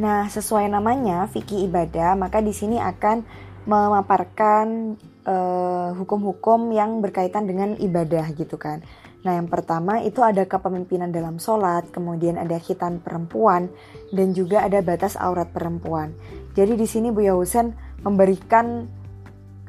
Nah, 0.00 0.30
sesuai 0.30 0.70
namanya 0.70 1.28
fikih 1.28 1.68
ibadah, 1.68 2.16
maka 2.16 2.40
di 2.40 2.56
sini 2.56 2.80
akan 2.80 3.20
memaparkan 3.68 4.96
eh, 5.28 5.88
hukum-hukum 5.92 6.72
uh, 6.72 6.76
yang 6.78 7.04
berkaitan 7.04 7.44
dengan 7.44 7.76
ibadah 7.76 8.32
gitu 8.32 8.56
kan. 8.56 8.80
Nah, 9.20 9.36
yang 9.36 9.52
pertama 9.52 10.00
itu 10.00 10.24
ada 10.24 10.48
kepemimpinan 10.48 11.12
dalam 11.12 11.36
sholat, 11.36 11.92
kemudian 11.92 12.40
ada 12.40 12.56
khitan 12.56 13.04
perempuan, 13.04 13.68
dan 14.16 14.32
juga 14.32 14.64
ada 14.64 14.80
batas 14.80 15.20
aurat 15.20 15.52
perempuan. 15.52 16.16
Jadi 16.56 16.80
di 16.80 16.88
sini 16.88 17.12
Buya 17.12 17.36
Husen 17.36 17.76
memberikan 18.00 18.88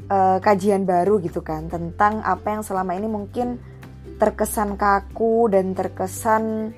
uh, 0.08 0.40
kajian 0.40 0.88
baru 0.88 1.20
gitu 1.20 1.44
kan 1.44 1.68
tentang 1.68 2.24
apa 2.24 2.56
yang 2.56 2.64
selama 2.64 2.96
ini 2.96 3.12
mungkin 3.12 3.60
terkesan 4.22 4.78
kaku 4.78 5.50
dan 5.50 5.74
terkesan 5.74 6.78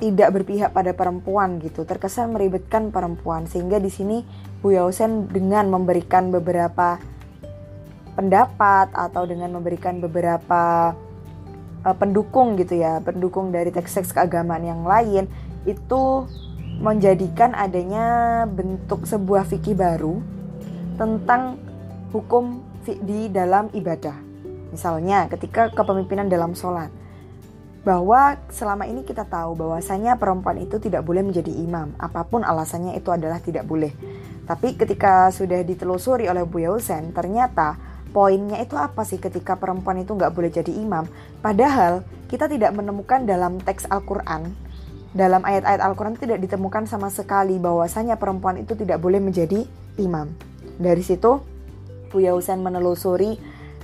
tidak 0.00 0.32
berpihak 0.32 0.72
pada 0.72 0.96
perempuan 0.96 1.60
gitu, 1.60 1.84
terkesan 1.84 2.32
meribetkan 2.32 2.88
perempuan 2.88 3.44
sehingga 3.44 3.76
di 3.76 3.92
sini 3.92 4.24
Bu 4.64 4.72
Yausen 4.72 5.28
dengan 5.28 5.68
memberikan 5.68 6.32
beberapa 6.32 6.96
pendapat 8.16 8.96
atau 8.96 9.28
dengan 9.28 9.52
memberikan 9.52 10.00
beberapa 10.00 10.96
uh, 11.84 11.96
pendukung 12.00 12.56
gitu 12.56 12.80
ya, 12.80 13.04
pendukung 13.04 13.52
dari 13.52 13.68
teks-teks 13.68 14.16
keagamaan 14.16 14.64
yang 14.64 14.82
lain 14.88 15.28
itu 15.68 16.26
menjadikan 16.80 17.52
adanya 17.54 18.42
bentuk 18.48 19.04
sebuah 19.04 19.44
fikih 19.46 19.76
baru 19.76 20.18
tentang 20.96 21.60
hukum 22.10 22.64
di 22.82 23.30
dalam 23.30 23.68
ibadah. 23.70 24.31
Misalnya 24.72 25.28
ketika 25.28 25.68
kepemimpinan 25.70 26.26
dalam 26.32 26.56
sholat. 26.56 26.88
Bahwa 27.82 28.38
selama 28.46 28.86
ini 28.86 29.02
kita 29.02 29.26
tahu 29.26 29.58
bahwasanya 29.58 30.14
perempuan 30.14 30.54
itu 30.62 30.78
tidak 30.78 31.02
boleh 31.02 31.26
menjadi 31.26 31.50
imam. 31.50 31.92
Apa 31.98 32.22
pun 32.24 32.46
alasannya 32.46 32.94
itu 32.94 33.10
adalah 33.10 33.42
tidak 33.42 33.66
boleh. 33.66 33.90
Tapi 34.46 34.78
ketika 34.78 35.30
sudah 35.34 35.62
ditelusuri 35.66 36.30
oleh 36.30 36.46
Bu 36.46 36.62
Yausen, 36.62 37.10
ternyata 37.10 37.74
poinnya 38.14 38.62
itu 38.62 38.78
apa 38.78 39.02
sih 39.02 39.18
ketika 39.18 39.58
perempuan 39.58 39.98
itu 39.98 40.14
nggak 40.14 40.30
boleh 40.30 40.50
jadi 40.50 40.70
imam? 40.78 41.10
Padahal 41.42 42.06
kita 42.30 42.46
tidak 42.46 42.70
menemukan 42.70 43.26
dalam 43.26 43.58
teks 43.58 43.90
Al-Quran, 43.90 44.54
dalam 45.12 45.44
ayat-ayat 45.44 45.84
Al-Quran 45.84 46.16
tidak 46.16 46.40
ditemukan 46.40 46.88
sama 46.88 47.12
sekali 47.12 47.60
bahwasanya 47.60 48.16
perempuan 48.16 48.56
itu 48.56 48.72
tidak 48.72 49.02
boleh 49.02 49.20
menjadi 49.20 49.68
imam. 50.00 50.32
Dari 50.80 51.04
situ, 51.04 51.42
Bu 52.08 52.18
Yausen 52.24 52.64
menelusuri 52.64 53.36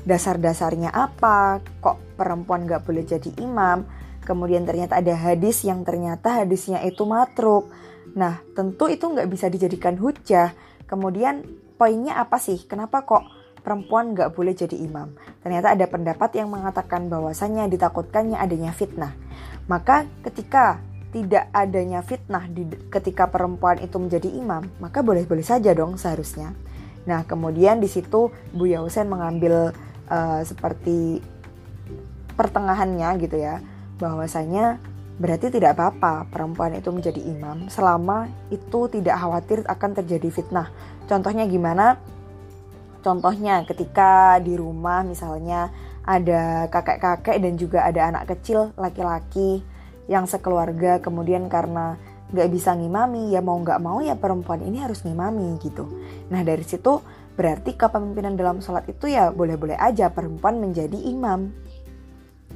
dasar-dasarnya 0.08 0.88
apa, 0.88 1.60
kok 1.84 2.00
perempuan 2.16 2.64
gak 2.64 2.88
boleh 2.88 3.04
jadi 3.04 3.28
imam. 3.44 3.84
Kemudian 4.24 4.64
ternyata 4.64 5.00
ada 5.00 5.12
hadis 5.12 5.64
yang 5.64 5.84
ternyata 5.84 6.44
hadisnya 6.44 6.80
itu 6.84 7.04
matruk. 7.04 7.68
Nah 8.16 8.40
tentu 8.52 8.88
itu 8.88 9.08
nggak 9.08 9.28
bisa 9.28 9.48
dijadikan 9.48 9.96
hujah. 9.96 10.52
Kemudian 10.84 11.44
poinnya 11.80 12.20
apa 12.20 12.36
sih? 12.36 12.60
Kenapa 12.68 13.08
kok 13.08 13.24
perempuan 13.64 14.12
nggak 14.12 14.36
boleh 14.36 14.52
jadi 14.52 14.76
imam? 14.84 15.16
Ternyata 15.40 15.72
ada 15.72 15.88
pendapat 15.88 16.36
yang 16.36 16.52
mengatakan 16.52 17.08
bahwasannya 17.08 17.72
ditakutkannya 17.72 18.36
adanya 18.36 18.76
fitnah. 18.76 19.16
Maka 19.64 20.04
ketika 20.20 20.80
tidak 21.08 21.48
adanya 21.56 22.04
fitnah 22.04 22.44
di, 22.52 22.68
ketika 22.92 23.32
perempuan 23.32 23.80
itu 23.80 23.96
menjadi 23.96 24.28
imam, 24.28 24.68
maka 24.76 25.00
boleh-boleh 25.00 25.44
saja 25.44 25.72
dong 25.72 25.96
seharusnya. 25.96 26.52
Nah, 27.08 27.24
kemudian 27.24 27.80
di 27.80 27.88
situ 27.88 28.28
Bu 28.52 28.68
Yausen 28.68 29.08
mengambil 29.08 29.72
uh, 30.08 30.42
seperti 30.42 31.22
pertengahannya 32.34 33.08
gitu 33.22 33.36
ya 33.38 33.60
bahwasanya 33.98 34.78
berarti 35.18 35.50
tidak 35.50 35.74
apa-apa 35.74 36.30
perempuan 36.30 36.78
itu 36.78 36.94
menjadi 36.94 37.18
imam 37.18 37.66
selama 37.66 38.30
itu 38.54 38.86
tidak 38.86 39.18
khawatir 39.18 39.66
akan 39.66 39.90
terjadi 39.98 40.28
fitnah. 40.30 40.70
Contohnya 41.10 41.44
gimana? 41.50 41.98
Contohnya 43.02 43.66
ketika 43.66 44.38
di 44.38 44.54
rumah 44.54 45.02
misalnya 45.02 45.74
ada 46.06 46.70
kakek-kakek 46.70 47.36
dan 47.42 47.54
juga 47.58 47.82
ada 47.82 48.14
anak 48.14 48.30
kecil 48.30 48.70
laki-laki 48.78 49.60
yang 50.06 50.24
sekeluarga 50.24 51.02
kemudian 51.02 51.50
karena 51.50 51.98
nggak 52.28 52.48
bisa 52.52 52.76
ngimami 52.76 53.32
ya 53.32 53.40
mau 53.40 53.56
nggak 53.60 53.80
mau 53.80 53.98
ya 54.04 54.14
perempuan 54.14 54.62
ini 54.62 54.84
harus 54.84 55.02
ngimami 55.02 55.58
gitu. 55.60 55.88
Nah 56.30 56.44
dari 56.46 56.62
situ 56.62 57.00
Berarti 57.38 57.78
kepemimpinan 57.78 58.34
dalam 58.34 58.58
sholat 58.58 58.90
itu 58.90 59.06
ya 59.06 59.30
boleh-boleh 59.30 59.78
aja 59.78 60.10
perempuan 60.10 60.58
menjadi 60.58 60.98
imam. 60.98 61.54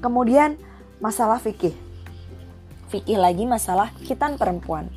Kemudian 0.03 0.59
masalah 0.99 1.39
fikih. 1.39 1.71
Fikih 2.91 3.23
lagi 3.23 3.47
masalah 3.47 3.95
khitan 4.03 4.35
perempuan. 4.35 4.91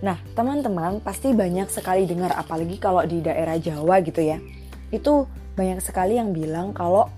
Nah, 0.00 0.16
teman-teman 0.32 1.04
pasti 1.04 1.36
banyak 1.36 1.68
sekali 1.68 2.08
dengar 2.08 2.32
apalagi 2.40 2.80
kalau 2.80 3.04
di 3.04 3.20
daerah 3.20 3.60
Jawa 3.60 4.00
gitu 4.00 4.24
ya. 4.24 4.40
Itu 4.88 5.28
banyak 5.52 5.84
sekali 5.84 6.16
yang 6.16 6.32
bilang 6.32 6.72
kalau 6.72 7.12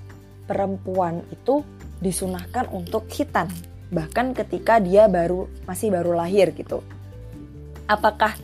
perempuan 0.51 1.23
itu 1.31 1.63
disunahkan 2.03 2.67
untuk 2.75 3.07
hitan, 3.07 3.47
bahkan 3.95 4.35
ketika 4.35 4.83
dia 4.83 5.07
baru 5.07 5.47
masih 5.63 5.95
baru 5.95 6.15
lahir 6.15 6.51
gitu. 6.59 6.83
Apakah 7.87 8.35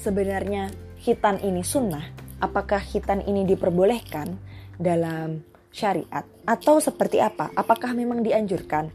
sebenarnya 0.00 0.72
hitan 1.00 1.40
ini 1.44 1.60
sunnah? 1.60 2.19
Apakah 2.40 2.80
hitan 2.80 3.20
ini 3.28 3.44
diperbolehkan 3.44 4.36
dalam 4.80 5.44
syariat 5.70 6.24
atau 6.48 6.80
seperti 6.80 7.20
apa? 7.20 7.52
Apakah 7.52 7.92
memang 7.92 8.24
dianjurkan? 8.24 8.88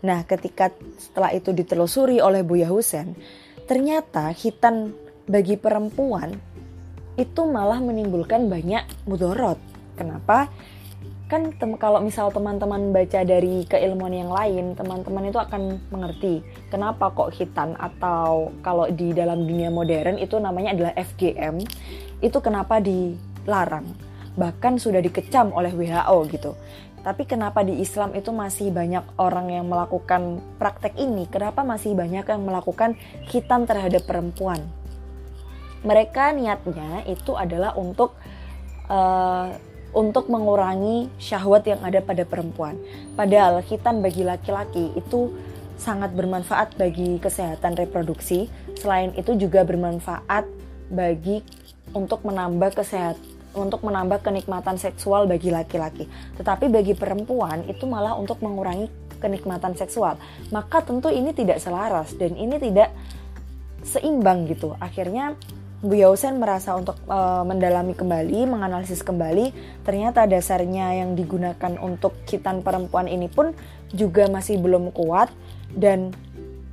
Nah, 0.00 0.24
ketika 0.24 0.72
setelah 0.96 1.32
itu 1.36 1.52
ditelusuri 1.52 2.20
oleh 2.24 2.40
Buya 2.40 2.72
Husen, 2.72 3.16
ternyata 3.68 4.32
hitan 4.32 4.96
bagi 5.28 5.60
perempuan 5.60 6.36
itu 7.16 7.42
malah 7.48 7.80
menimbulkan 7.80 8.48
banyak 8.48 8.84
mudorot. 9.08 9.60
Kenapa? 9.96 10.52
Kan 11.26 11.50
kalau 11.58 11.98
misal 11.98 12.30
teman-teman 12.30 12.94
baca 12.94 13.26
dari 13.26 13.66
keilmuan 13.66 14.14
yang 14.14 14.30
lain, 14.30 14.78
teman-teman 14.78 15.26
itu 15.26 15.42
akan 15.42 15.82
mengerti 15.90 16.38
kenapa 16.70 17.10
kok 17.10 17.34
hitan 17.34 17.74
atau 17.82 18.54
kalau 18.62 18.86
di 18.86 19.10
dalam 19.10 19.42
dunia 19.42 19.66
modern 19.74 20.22
itu 20.22 20.38
namanya 20.38 20.78
adalah 20.78 20.94
FGM, 20.94 21.66
itu 22.20 22.38
kenapa 22.40 22.80
dilarang. 22.80 23.86
Bahkan 24.36 24.76
sudah 24.76 25.00
dikecam 25.00 25.52
oleh 25.52 25.72
WHO 25.72 26.16
gitu. 26.28 26.52
Tapi 27.06 27.22
kenapa 27.22 27.62
di 27.62 27.78
Islam 27.78 28.18
itu 28.18 28.34
masih 28.34 28.74
banyak 28.74 29.06
orang 29.14 29.54
yang 29.54 29.70
melakukan 29.70 30.42
praktek 30.58 30.98
ini? 30.98 31.30
Kenapa 31.30 31.62
masih 31.62 31.94
banyak 31.94 32.26
yang 32.26 32.42
melakukan 32.42 32.98
hitam 33.30 33.62
terhadap 33.62 34.02
perempuan? 34.10 34.58
Mereka 35.86 36.34
niatnya 36.34 37.06
itu 37.06 37.38
adalah 37.38 37.78
untuk 37.78 38.18
uh, 38.90 39.54
untuk 39.94 40.26
mengurangi 40.28 41.06
syahwat 41.16 41.64
yang 41.70 41.80
ada 41.86 42.02
pada 42.02 42.26
perempuan. 42.26 42.74
Padahal 43.14 43.62
hitam 43.62 44.02
bagi 44.02 44.26
laki-laki 44.26 44.92
itu 44.98 45.30
sangat 45.78 46.10
bermanfaat 46.12 46.74
bagi 46.74 47.22
kesehatan 47.22 47.78
reproduksi. 47.78 48.50
Selain 48.76 49.14
itu 49.14 49.38
juga 49.38 49.62
bermanfaat 49.62 50.44
bagi 50.90 51.40
untuk 51.96 52.20
menambah 52.28 52.76
kesehatan 52.76 53.32
untuk 53.56 53.80
menambah 53.88 54.20
kenikmatan 54.20 54.76
seksual 54.76 55.24
bagi 55.24 55.48
laki-laki. 55.48 56.04
Tetapi 56.36 56.68
bagi 56.68 56.92
perempuan 56.92 57.64
itu 57.64 57.88
malah 57.88 58.12
untuk 58.12 58.44
mengurangi 58.44 58.92
kenikmatan 59.16 59.72
seksual. 59.72 60.20
Maka 60.52 60.84
tentu 60.84 61.08
ini 61.08 61.32
tidak 61.32 61.64
selaras 61.64 62.12
dan 62.20 62.36
ini 62.36 62.60
tidak 62.60 62.92
seimbang 63.80 64.44
gitu. 64.44 64.76
Akhirnya 64.76 65.34
Bu 65.80 65.96
Yausen 65.96 66.40
merasa 66.40 66.76
untuk 66.76 67.00
e, 67.04 67.18
mendalami 67.48 67.96
kembali, 67.96 68.48
menganalisis 68.48 69.00
kembali, 69.00 69.52
ternyata 69.84 70.28
dasarnya 70.28 71.04
yang 71.04 71.16
digunakan 71.16 71.76
untuk 71.80 72.16
hitan 72.28 72.60
perempuan 72.60 73.08
ini 73.08 73.28
pun 73.28 73.52
juga 73.92 74.28
masih 74.28 74.60
belum 74.60 74.92
kuat 74.92 75.32
dan 75.72 76.12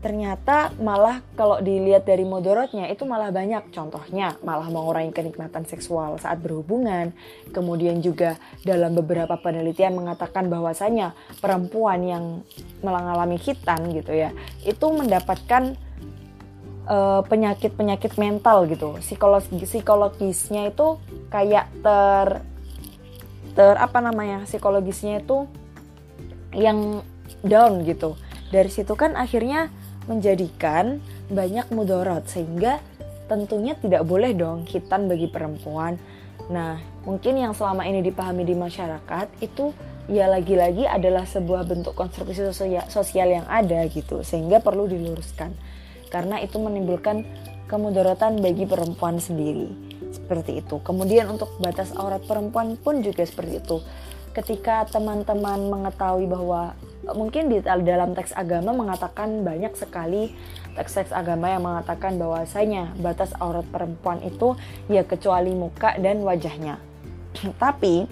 ternyata 0.03 0.75
malah 0.83 1.24
kalau 1.39 1.63
dilihat 1.63 2.03
dari 2.03 2.27
modorotnya 2.27 2.91
itu 2.91 3.07
malah 3.07 3.31
banyak. 3.31 3.72
Contohnya 3.72 4.36
malah 4.43 4.67
mengurangi 4.67 5.15
kenikmatan 5.15 5.63
seksual 5.63 6.19
saat 6.19 6.43
berhubungan. 6.43 7.15
Kemudian 7.55 8.03
juga 8.03 8.36
dalam 8.67 8.91
beberapa 9.00 9.39
penelitian 9.39 9.95
mengatakan 9.95 10.51
bahwasanya 10.51 11.15
perempuan 11.39 12.03
yang 12.03 12.25
mengalami 12.83 13.39
hitan 13.39 13.95
gitu 13.95 14.12
ya 14.12 14.36
itu 14.67 14.86
mendapatkan 14.91 15.79
uh, 16.91 17.24
penyakit-penyakit 17.24 18.19
mental 18.19 18.67
gitu. 18.67 19.00
Psikologis 19.00 19.55
psikologisnya 19.55 20.67
itu 20.67 21.00
kayak 21.31 21.72
ter 21.79 22.43
ter 23.55 23.75
apa 23.79 24.03
namanya 24.03 24.43
psikologisnya 24.43 25.24
itu 25.24 25.48
yang 26.51 27.00
down 27.39 27.87
gitu. 27.87 28.20
Dari 28.51 28.68
situ 28.70 28.94
kan 29.00 29.16
akhirnya 29.16 29.72
menjadikan 30.05 31.00
banyak 31.31 31.68
mudorot 31.72 32.27
sehingga 32.27 32.79
tentunya 33.31 33.74
tidak 33.79 34.03
boleh 34.03 34.35
dong 34.35 34.68
hitan 34.68 35.07
bagi 35.07 35.31
perempuan. 35.31 35.96
Nah, 36.51 36.75
mungkin 37.07 37.39
yang 37.39 37.55
selama 37.55 37.87
ini 37.87 38.03
dipahami 38.03 38.44
di 38.44 38.55
masyarakat 38.55 39.27
itu 39.39 39.72
ya 40.11 40.27
lagi-lagi 40.27 40.83
adalah 40.83 41.24
sebuah 41.24 41.63
bentuk 41.63 41.96
konstruksi 41.96 42.51
sosial 42.92 43.27
yang 43.31 43.48
ada 43.48 43.87
gitu 43.87 44.20
sehingga 44.20 44.59
perlu 44.59 44.83
diluruskan 44.83 45.55
karena 46.11 46.44
itu 46.44 46.59
menimbulkan 46.59 47.24
kemudorotan 47.72 48.44
bagi 48.44 48.68
perempuan 48.68 49.18
sendiri 49.18 49.72
seperti 50.13 50.61
itu. 50.61 50.77
Kemudian 50.85 51.25
untuk 51.31 51.50
batas 51.57 51.96
aurat 51.98 52.22
perempuan 52.22 52.77
pun 52.77 53.01
juga 53.01 53.25
seperti 53.25 53.63
itu. 53.63 53.81
Ketika 54.33 54.85
teman-teman 54.89 55.70
mengetahui 55.74 56.29
bahwa 56.29 56.77
mungkin 57.11 57.51
di 57.51 57.59
dalam 57.59 58.16
teks 58.16 58.31
agama 58.31 58.72
mengatakan 58.72 59.44
banyak 59.44 59.75
sekali 59.75 60.31
teks-teks 60.74 61.11
agama 61.13 61.51
yang 61.51 61.63
mengatakan 61.68 62.18
bahwasanya 62.18 62.96
batas 62.98 63.35
aurat 63.37 63.68
perempuan 63.70 64.24
itu 64.24 64.57
ya 64.89 65.03
kecuali 65.03 65.51
muka 65.53 66.00
dan 66.00 66.24
wajahnya. 66.24 66.79
Tapi 67.63 68.07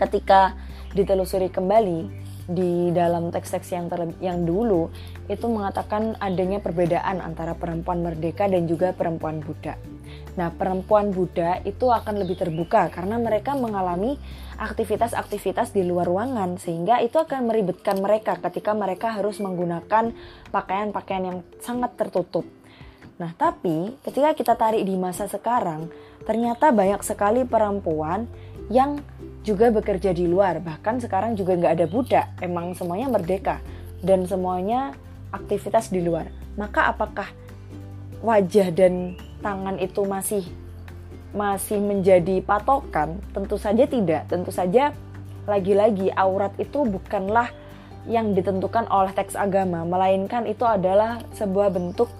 ketika 0.00 0.56
ditelusuri 0.96 1.52
kembali 1.52 2.22
di 2.50 2.90
dalam 2.90 3.30
teks-teks 3.30 3.70
yang 3.70 3.86
yang 4.18 4.42
dulu 4.42 4.90
itu 5.30 5.46
mengatakan 5.46 6.18
adanya 6.18 6.58
perbedaan 6.58 7.22
antara 7.22 7.54
perempuan 7.54 8.02
merdeka 8.02 8.50
dan 8.50 8.66
juga 8.66 8.90
perempuan 8.90 9.38
budak. 9.38 9.78
Nah, 10.32 10.48
perempuan 10.48 11.12
Buddha 11.12 11.60
itu 11.68 11.92
akan 11.92 12.24
lebih 12.24 12.40
terbuka 12.40 12.88
karena 12.88 13.20
mereka 13.20 13.52
mengalami 13.52 14.16
aktivitas-aktivitas 14.56 15.76
di 15.76 15.84
luar 15.84 16.08
ruangan 16.08 16.56
sehingga 16.56 17.04
itu 17.04 17.20
akan 17.20 17.52
meribetkan 17.52 18.00
mereka 18.00 18.40
ketika 18.40 18.72
mereka 18.72 19.12
harus 19.12 19.36
menggunakan 19.44 20.16
pakaian-pakaian 20.48 21.24
yang 21.28 21.38
sangat 21.60 21.92
tertutup. 22.00 22.48
Nah, 23.20 23.36
tapi 23.36 23.92
ketika 24.00 24.32
kita 24.32 24.54
tarik 24.56 24.88
di 24.88 24.96
masa 24.96 25.28
sekarang, 25.28 25.92
ternyata 26.24 26.72
banyak 26.72 27.04
sekali 27.04 27.44
perempuan 27.44 28.24
yang 28.72 29.04
juga 29.44 29.68
bekerja 29.68 30.16
di 30.16 30.24
luar. 30.24 30.64
Bahkan 30.64 31.04
sekarang 31.04 31.36
juga 31.36 31.60
nggak 31.60 31.74
ada 31.76 31.86
budak, 31.86 32.26
emang 32.40 32.72
semuanya 32.72 33.12
merdeka 33.12 33.60
dan 34.00 34.24
semuanya 34.24 34.96
aktivitas 35.28 35.92
di 35.92 36.00
luar. 36.00 36.32
Maka 36.56 36.88
apakah 36.88 37.28
wajah 38.24 38.70
dan 38.72 39.18
tangan 39.42 39.76
itu 39.82 40.06
masih 40.06 40.46
masih 41.36 41.82
menjadi 41.82 42.40
patokan? 42.40 43.18
Tentu 43.34 43.58
saja 43.58 43.84
tidak. 43.84 44.30
Tentu 44.30 44.54
saja 44.54 44.94
lagi-lagi 45.44 46.14
aurat 46.14 46.54
itu 46.62 46.86
bukanlah 46.86 47.50
yang 48.06 48.34
ditentukan 48.34 48.90
oleh 48.90 49.14
teks 49.14 49.38
agama, 49.38 49.86
melainkan 49.86 50.46
itu 50.46 50.66
adalah 50.66 51.22
sebuah 51.38 51.70
bentuk 51.70 52.10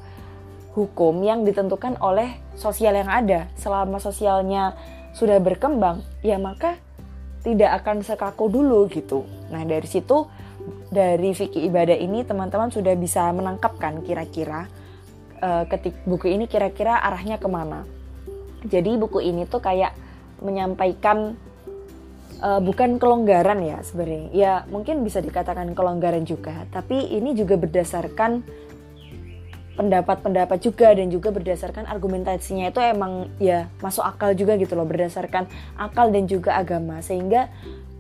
hukum 0.78 1.20
yang 1.26 1.42
ditentukan 1.42 1.98
oleh 1.98 2.38
sosial 2.54 2.94
yang 2.94 3.10
ada. 3.10 3.50
Selama 3.58 3.98
sosialnya 3.98 4.78
sudah 5.12 5.42
berkembang, 5.42 6.00
ya 6.22 6.38
maka 6.38 6.78
tidak 7.42 7.82
akan 7.82 8.06
sekaku 8.06 8.46
dulu 8.46 8.86
gitu. 8.88 9.26
Nah, 9.50 9.66
dari 9.66 9.84
situ 9.84 10.24
dari 10.94 11.34
fikih 11.34 11.66
ibadah 11.66 11.98
ini 11.98 12.22
teman-teman 12.22 12.70
sudah 12.70 12.94
bisa 12.94 13.26
menangkapkan 13.34 14.06
kira-kira 14.06 14.70
uh, 15.42 15.64
ketik 15.66 15.98
buku 16.06 16.30
ini 16.32 16.46
kira-kira 16.46 17.02
arahnya 17.02 17.36
ke 17.36 17.48
mana. 17.50 17.84
Jadi 18.62 18.94
buku 18.94 19.18
ini 19.20 19.42
tuh 19.44 19.58
kayak 19.58 19.92
menyampaikan 20.38 21.34
uh, 22.38 22.62
bukan 22.62 23.02
kelonggaran 23.02 23.60
ya 23.66 23.82
sebenarnya. 23.82 24.30
Ya 24.30 24.52
mungkin 24.70 25.02
bisa 25.02 25.18
dikatakan 25.18 25.74
kelonggaran 25.74 26.22
juga, 26.22 26.64
tapi 26.70 27.10
ini 27.10 27.34
juga 27.34 27.58
berdasarkan 27.58 28.46
pendapat-pendapat 29.72 30.58
juga 30.60 30.92
dan 30.92 31.08
juga 31.08 31.32
berdasarkan 31.32 31.88
argumentasinya 31.88 32.68
itu 32.68 32.80
emang 32.84 33.32
ya 33.40 33.72
masuk 33.80 34.04
akal 34.04 34.36
juga 34.36 34.60
gitu 34.60 34.76
loh 34.76 34.84
berdasarkan 34.84 35.48
akal 35.80 36.12
dan 36.12 36.28
juga 36.28 36.60
agama 36.60 37.00
sehingga 37.00 37.48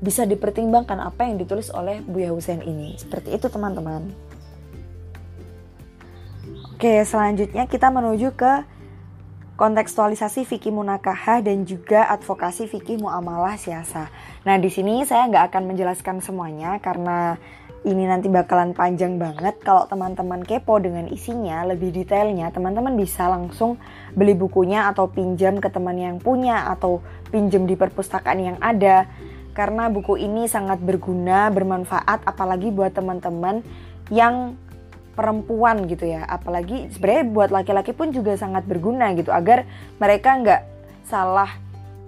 bisa 0.02 0.28
dipertimbangkan 0.28 1.00
apa 1.00 1.24
yang 1.24 1.40
ditulis 1.40 1.70
oleh 1.72 2.02
Buya 2.02 2.34
Hussein 2.34 2.60
ini. 2.60 2.98
Seperti 2.98 3.38
itu 3.38 3.46
teman-teman. 3.46 4.31
Oke, 6.82 6.98
selanjutnya 7.06 7.70
kita 7.70 7.94
menuju 7.94 8.34
ke 8.34 8.66
kontekstualisasi 9.54 10.42
fikih 10.42 10.74
munakahah 10.74 11.38
dan 11.38 11.62
juga 11.62 12.10
advokasi 12.10 12.66
fikih 12.66 12.98
muamalah 12.98 13.54
siasa. 13.54 14.10
Nah, 14.42 14.58
di 14.58 14.66
sini 14.66 15.06
saya 15.06 15.30
nggak 15.30 15.54
akan 15.54 15.62
menjelaskan 15.70 16.18
semuanya 16.18 16.82
karena 16.82 17.38
ini 17.86 18.02
nanti 18.02 18.26
bakalan 18.26 18.74
panjang 18.74 19.14
banget. 19.14 19.62
Kalau 19.62 19.86
teman-teman 19.86 20.42
kepo 20.42 20.82
dengan 20.82 21.06
isinya, 21.06 21.62
lebih 21.70 21.94
detailnya, 21.94 22.50
teman-teman 22.50 22.98
bisa 22.98 23.30
langsung 23.30 23.78
beli 24.18 24.34
bukunya 24.34 24.90
atau 24.90 25.06
pinjam 25.06 25.62
ke 25.62 25.70
teman 25.70 25.94
yang 25.94 26.18
punya 26.18 26.66
atau 26.66 26.98
pinjam 27.30 27.62
di 27.62 27.78
perpustakaan 27.78 28.42
yang 28.42 28.58
ada. 28.58 29.06
Karena 29.54 29.86
buku 29.86 30.18
ini 30.18 30.50
sangat 30.50 30.82
berguna, 30.82 31.46
bermanfaat, 31.54 32.26
apalagi 32.26 32.74
buat 32.74 32.90
teman-teman 32.90 33.62
yang 34.10 34.58
perempuan 35.12 35.84
gitu 35.88 36.08
ya. 36.08 36.24
Apalagi 36.24 36.88
sebenarnya 36.92 37.24
buat 37.28 37.50
laki-laki 37.52 37.92
pun 37.92 38.10
juga 38.10 38.36
sangat 38.36 38.64
berguna 38.64 39.12
gitu 39.16 39.30
agar 39.30 39.64
mereka 40.00 40.36
nggak 40.40 40.62
salah 41.06 41.48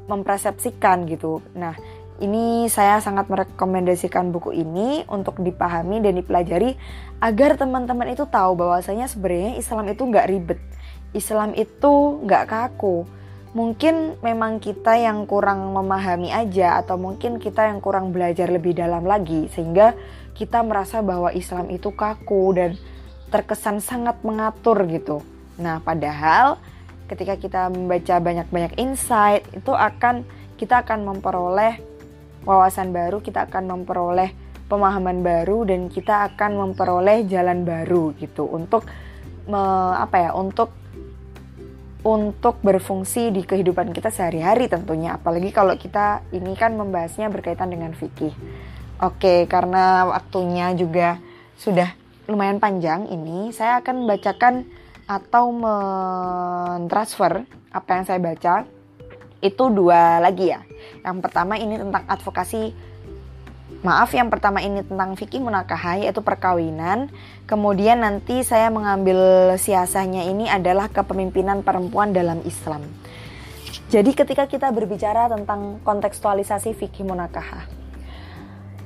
mempersepsikan 0.08 1.08
gitu. 1.08 1.40
Nah 1.56 1.76
ini 2.22 2.70
saya 2.70 3.02
sangat 3.02 3.26
merekomendasikan 3.26 4.30
buku 4.30 4.54
ini 4.54 5.02
untuk 5.10 5.42
dipahami 5.42 5.98
dan 5.98 6.14
dipelajari 6.14 6.78
agar 7.18 7.58
teman-teman 7.58 8.14
itu 8.14 8.22
tahu 8.28 8.54
bahwasanya 8.54 9.10
sebenarnya 9.10 9.58
Islam 9.58 9.90
itu 9.90 10.02
nggak 10.06 10.28
ribet. 10.30 10.60
Islam 11.10 11.54
itu 11.58 12.22
nggak 12.22 12.44
kaku. 12.46 13.06
Mungkin 13.54 14.18
memang 14.18 14.58
kita 14.58 14.98
yang 14.98 15.30
kurang 15.30 15.70
memahami 15.70 16.34
aja 16.34 16.82
atau 16.82 16.98
mungkin 16.98 17.38
kita 17.38 17.70
yang 17.70 17.78
kurang 17.78 18.10
belajar 18.10 18.50
lebih 18.50 18.74
dalam 18.74 19.06
lagi 19.06 19.46
sehingga 19.54 19.94
kita 20.34 20.66
merasa 20.66 20.98
bahwa 21.06 21.30
Islam 21.30 21.70
itu 21.70 21.94
kaku 21.94 22.50
dan 22.58 22.74
terkesan 23.34 23.82
sangat 23.82 24.22
mengatur 24.22 24.86
gitu. 24.86 25.26
Nah, 25.58 25.82
padahal 25.82 26.62
ketika 27.10 27.34
kita 27.34 27.66
membaca 27.66 28.22
banyak-banyak 28.22 28.78
insight 28.78 29.42
itu 29.50 29.74
akan 29.74 30.22
kita 30.54 30.86
akan 30.86 31.02
memperoleh 31.02 31.82
wawasan 32.46 32.94
baru, 32.94 33.18
kita 33.18 33.50
akan 33.50 33.74
memperoleh 33.74 34.30
pemahaman 34.70 35.26
baru 35.26 35.66
dan 35.66 35.90
kita 35.90 36.30
akan 36.30 36.62
memperoleh 36.62 37.26
jalan 37.26 37.66
baru 37.66 38.14
gitu 38.22 38.46
untuk 38.46 38.86
me, 39.50 39.62
apa 39.98 40.30
ya? 40.30 40.30
untuk 40.30 40.70
untuk 42.04 42.60
berfungsi 42.60 43.32
di 43.32 43.42
kehidupan 43.48 43.96
kita 43.96 44.12
sehari-hari 44.12 44.68
tentunya 44.68 45.16
apalagi 45.16 45.48
kalau 45.48 45.72
kita 45.72 46.20
ini 46.36 46.52
kan 46.52 46.76
membahasnya 46.76 47.32
berkaitan 47.32 47.72
dengan 47.72 47.96
fikih. 47.96 48.36
Oke, 49.02 49.50
karena 49.50 50.06
waktunya 50.06 50.70
juga 50.78 51.18
sudah 51.58 52.03
lumayan 52.26 52.58
panjang 52.62 53.08
ini, 53.08 53.52
saya 53.52 53.80
akan 53.84 54.04
membacakan 54.04 54.64
atau 55.04 55.52
mentransfer 55.52 57.44
apa 57.68 57.90
yang 57.92 58.04
saya 58.08 58.20
baca 58.20 58.54
itu 59.44 59.64
dua 59.68 60.24
lagi 60.24 60.48
ya. 60.52 60.64
Yang 61.04 61.18
pertama 61.20 61.60
ini 61.60 61.76
tentang 61.76 62.04
advokasi 62.08 62.72
Maaf, 63.84 64.16
yang 64.16 64.32
pertama 64.32 64.64
ini 64.64 64.80
tentang 64.80 65.12
fikih 65.12 65.44
munakahah 65.44 66.00
yaitu 66.00 66.24
perkawinan. 66.24 67.12
Kemudian 67.44 68.00
nanti 68.00 68.40
saya 68.40 68.72
mengambil 68.72 69.52
siasahnya 69.60 70.24
ini 70.24 70.48
adalah 70.48 70.88
kepemimpinan 70.88 71.60
perempuan 71.60 72.16
dalam 72.16 72.40
Islam. 72.48 72.80
Jadi 73.92 74.16
ketika 74.16 74.48
kita 74.48 74.72
berbicara 74.72 75.28
tentang 75.28 75.84
kontekstualisasi 75.84 76.72
fikih 76.72 77.04
munakahah, 77.04 77.68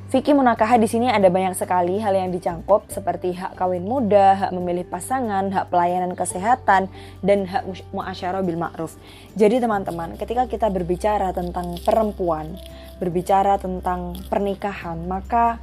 Fikih 0.08 0.32
munakahah 0.32 0.80
di 0.80 0.88
sini 0.88 1.04
ada 1.04 1.28
banyak 1.28 1.52
sekali 1.52 2.00
hal 2.00 2.16
yang 2.16 2.32
dicangkup 2.32 2.88
seperti 2.88 3.36
hak 3.36 3.60
kawin 3.60 3.84
muda, 3.84 4.40
hak 4.40 4.56
memilih 4.56 4.88
pasangan, 4.88 5.52
hak 5.52 5.68
pelayanan 5.68 6.16
kesehatan, 6.16 6.88
dan 7.20 7.44
hak 7.44 7.68
muasyarah 7.92 8.40
bil 8.40 8.56
ma'ruf. 8.56 8.96
Jadi 9.36 9.60
teman-teman, 9.60 10.16
ketika 10.16 10.48
kita 10.48 10.72
berbicara 10.72 11.36
tentang 11.36 11.76
perempuan, 11.84 12.56
berbicara 12.96 13.60
tentang 13.60 14.16
pernikahan, 14.32 14.96
maka 15.04 15.60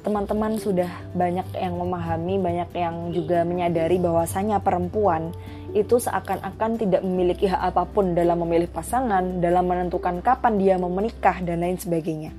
teman-teman 0.00 0.56
sudah 0.56 0.88
banyak 1.12 1.52
yang 1.52 1.76
memahami, 1.76 2.40
banyak 2.40 2.72
yang 2.72 3.12
juga 3.12 3.44
menyadari 3.44 4.00
bahwasanya 4.00 4.64
perempuan 4.64 5.36
itu 5.76 6.00
seakan-akan 6.00 6.80
tidak 6.80 7.04
memiliki 7.04 7.44
hak 7.44 7.76
apa 7.76 7.84
pun 7.84 8.16
dalam 8.16 8.40
memilih 8.40 8.72
pasangan, 8.72 9.44
dalam 9.44 9.68
menentukan 9.68 10.24
kapan 10.24 10.56
dia 10.56 10.80
mau 10.80 10.88
menikah 10.88 11.44
dan 11.44 11.60
lain 11.60 11.76
sebagainya. 11.76 12.32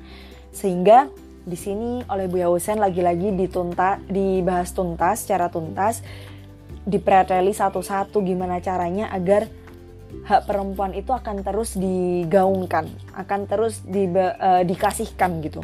Sehingga 0.50 1.10
di 1.44 1.60
sini 1.60 2.04
oleh 2.08 2.32
Buya 2.32 2.48
Husen 2.48 2.80
lagi-lagi 2.80 3.36
ditunta, 3.36 4.00
dibahas 4.08 4.72
tuntas 4.72 5.28
secara 5.28 5.52
tuntas, 5.52 6.00
dipreteli 6.88 7.52
satu-satu 7.52 8.24
gimana 8.24 8.64
caranya 8.64 9.12
agar 9.12 9.48
hak 10.24 10.48
perempuan 10.48 10.96
itu 10.96 11.12
akan 11.12 11.44
terus 11.44 11.76
digaungkan, 11.76 12.88
akan 13.18 13.40
terus 13.50 13.84
di, 13.84 14.08
uh, 14.08 14.64
dikasihkan 14.64 15.44
gitu. 15.44 15.62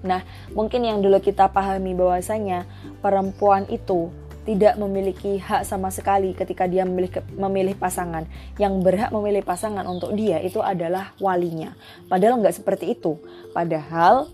Nah, 0.00 0.24
mungkin 0.56 0.84
yang 0.84 1.04
dulu 1.04 1.20
kita 1.20 1.52
pahami 1.52 1.92
bahwasanya 1.92 2.64
perempuan 3.04 3.68
itu 3.68 4.08
tidak 4.48 4.80
memiliki 4.80 5.36
hak 5.36 5.68
sama 5.68 5.92
sekali 5.92 6.32
ketika 6.32 6.64
dia 6.64 6.88
memilih 6.88 7.20
memilih 7.36 7.76
pasangan. 7.76 8.24
Yang 8.56 8.80
berhak 8.80 9.10
memilih 9.12 9.44
pasangan 9.44 9.84
untuk 9.84 10.16
dia 10.16 10.40
itu 10.40 10.64
adalah 10.64 11.12
walinya. 11.20 11.76
Padahal 12.08 12.40
nggak 12.40 12.56
seperti 12.56 12.96
itu. 12.96 13.20
Padahal 13.52 14.32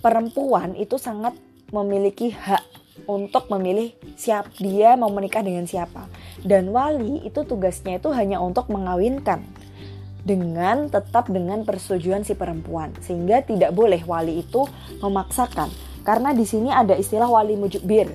perempuan 0.00 0.78
itu 0.78 0.96
sangat 0.96 1.34
memiliki 1.74 2.30
hak 2.30 2.62
untuk 3.10 3.50
memilih 3.50 3.90
siap 4.14 4.48
dia 4.56 4.94
mau 4.94 5.10
menikah 5.10 5.42
dengan 5.42 5.66
siapa. 5.66 6.06
Dan 6.40 6.70
wali 6.70 7.22
itu 7.26 7.42
tugasnya 7.42 7.98
itu 7.98 8.14
hanya 8.14 8.38
untuk 8.38 8.70
mengawinkan 8.70 9.42
dengan 10.24 10.88
tetap 10.88 11.28
dengan 11.28 11.68
persetujuan 11.68 12.24
si 12.24 12.32
perempuan 12.32 12.96
sehingga 13.04 13.44
tidak 13.44 13.76
boleh 13.76 14.00
wali 14.08 14.40
itu 14.40 14.64
memaksakan 15.04 15.68
karena 16.00 16.32
di 16.32 16.48
sini 16.48 16.72
ada 16.72 16.96
istilah 16.96 17.28
wali 17.28 17.60
mujubir. 17.60 18.08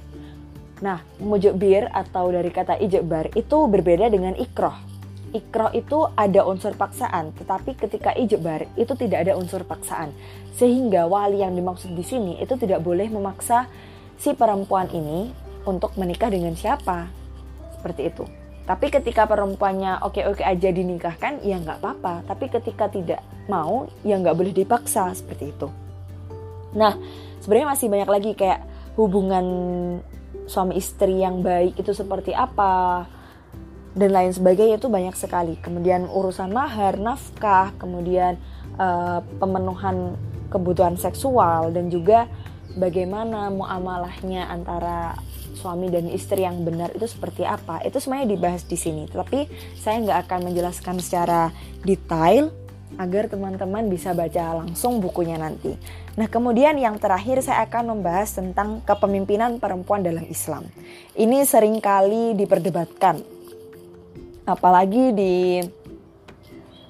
Nah, 0.81 1.03
mujubir 1.21 1.91
atau 1.91 2.31
dari 2.33 2.49
kata 2.49 2.81
ijbar 2.81 3.35
itu 3.37 3.57
berbeda 3.67 4.09
dengan 4.09 4.33
ikroh 4.39 4.98
ikro 5.31 5.69
itu 5.73 6.09
ada 6.17 6.45
unsur 6.45 6.73
paksaan, 6.73 7.31
tetapi 7.37 7.77
ketika 7.77 8.13
ijbar 8.17 8.65
itu 8.75 8.93
tidak 8.97 9.27
ada 9.27 9.33
unsur 9.37 9.63
paksaan. 9.63 10.13
Sehingga 10.57 11.07
wali 11.07 11.39
yang 11.39 11.55
dimaksud 11.55 11.93
di 11.93 12.03
sini 12.03 12.37
itu 12.41 12.57
tidak 12.59 12.83
boleh 12.83 13.07
memaksa 13.07 13.69
si 14.19 14.35
perempuan 14.35 14.91
ini 14.91 15.31
untuk 15.63 15.95
menikah 15.95 16.27
dengan 16.27 16.53
siapa. 16.57 17.07
Seperti 17.79 18.01
itu. 18.11 18.25
Tapi 18.69 18.93
ketika 18.93 19.25
perempuannya 19.25 20.05
oke-oke 20.05 20.45
aja 20.45 20.69
dinikahkan, 20.69 21.41
ya 21.41 21.57
nggak 21.57 21.81
apa-apa. 21.81 22.21
Tapi 22.29 22.45
ketika 22.53 22.85
tidak 22.85 23.25
mau, 23.49 23.89
ya 24.05 24.21
nggak 24.21 24.37
boleh 24.37 24.53
dipaksa 24.53 25.09
seperti 25.17 25.49
itu. 25.49 25.67
Nah, 26.77 26.93
sebenarnya 27.41 27.73
masih 27.73 27.87
banyak 27.89 28.09
lagi 28.09 28.31
kayak 28.37 28.61
hubungan 28.93 29.45
suami 30.45 30.77
istri 30.77 31.21
yang 31.21 31.41
baik 31.41 31.81
itu 31.81 31.93
seperti 31.97 32.33
apa, 32.33 33.05
dan 33.99 34.15
lain 34.15 34.31
sebagainya 34.31 34.79
itu 34.79 34.87
banyak 34.87 35.15
sekali. 35.19 35.59
Kemudian 35.59 36.07
urusan 36.07 36.55
mahar, 36.55 36.95
nafkah, 36.95 37.75
kemudian 37.75 38.39
uh, 38.79 39.19
pemenuhan 39.43 40.15
kebutuhan 40.47 40.95
seksual 40.95 41.75
dan 41.75 41.91
juga 41.91 42.31
bagaimana 42.79 43.51
muamalahnya 43.51 44.47
antara 44.47 45.19
suami 45.59 45.91
dan 45.91 46.07
istri 46.07 46.47
yang 46.47 46.63
benar 46.63 46.95
itu 46.95 47.05
seperti 47.11 47.43
apa. 47.43 47.83
Itu 47.83 47.99
semuanya 47.99 48.31
dibahas 48.31 48.63
di 48.63 48.79
sini. 48.79 49.11
Tapi 49.11 49.51
saya 49.75 49.99
nggak 49.99 50.19
akan 50.25 50.39
menjelaskan 50.47 50.95
secara 51.03 51.51
detail 51.83 52.55
agar 52.97 53.29
teman-teman 53.29 53.85
bisa 53.91 54.15
baca 54.15 54.63
langsung 54.63 54.97
bukunya 55.03 55.37
nanti. 55.37 55.75
Nah, 56.17 56.27
kemudian 56.27 56.75
yang 56.75 56.99
terakhir 56.99 57.39
saya 57.45 57.63
akan 57.69 57.95
membahas 57.95 58.33
tentang 58.35 58.81
kepemimpinan 58.83 59.61
perempuan 59.61 60.03
dalam 60.03 60.25
Islam. 60.25 60.67
Ini 61.15 61.45
sering 61.47 61.79
kali 61.79 62.33
diperdebatkan 62.35 63.38
apalagi 64.47 65.15
di 65.15 65.35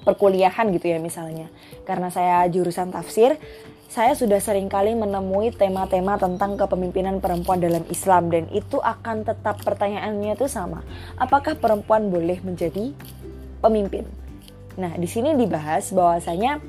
perkuliahan 0.04 0.74
gitu 0.74 0.90
ya 0.90 0.98
misalnya. 0.98 1.48
Karena 1.86 2.10
saya 2.10 2.46
jurusan 2.50 2.90
tafsir, 2.90 3.38
saya 3.90 4.14
sudah 4.14 4.38
sering 4.38 4.70
kali 4.70 4.94
menemui 4.94 5.50
tema-tema 5.54 6.18
tentang 6.22 6.54
kepemimpinan 6.58 7.18
perempuan 7.18 7.58
dalam 7.58 7.82
Islam 7.90 8.30
dan 8.30 8.46
itu 8.54 8.78
akan 8.78 9.26
tetap 9.26 9.62
pertanyaannya 9.66 10.38
itu 10.38 10.46
sama. 10.46 10.86
Apakah 11.18 11.58
perempuan 11.58 12.14
boleh 12.14 12.38
menjadi 12.46 12.94
pemimpin? 13.62 14.06
Nah, 14.78 14.94
di 14.94 15.10
sini 15.10 15.34
dibahas 15.34 15.90
bahwasanya 15.90 16.62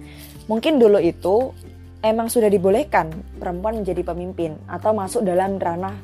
mungkin 0.49 0.81
dulu 0.81 0.97
itu 0.99 1.53
emang 2.01 2.33
sudah 2.33 2.49
dibolehkan 2.49 3.13
perempuan 3.37 3.85
menjadi 3.85 4.01
pemimpin 4.01 4.57
atau 4.65 4.97
masuk 4.97 5.21
dalam 5.21 5.61
ranah 5.61 5.95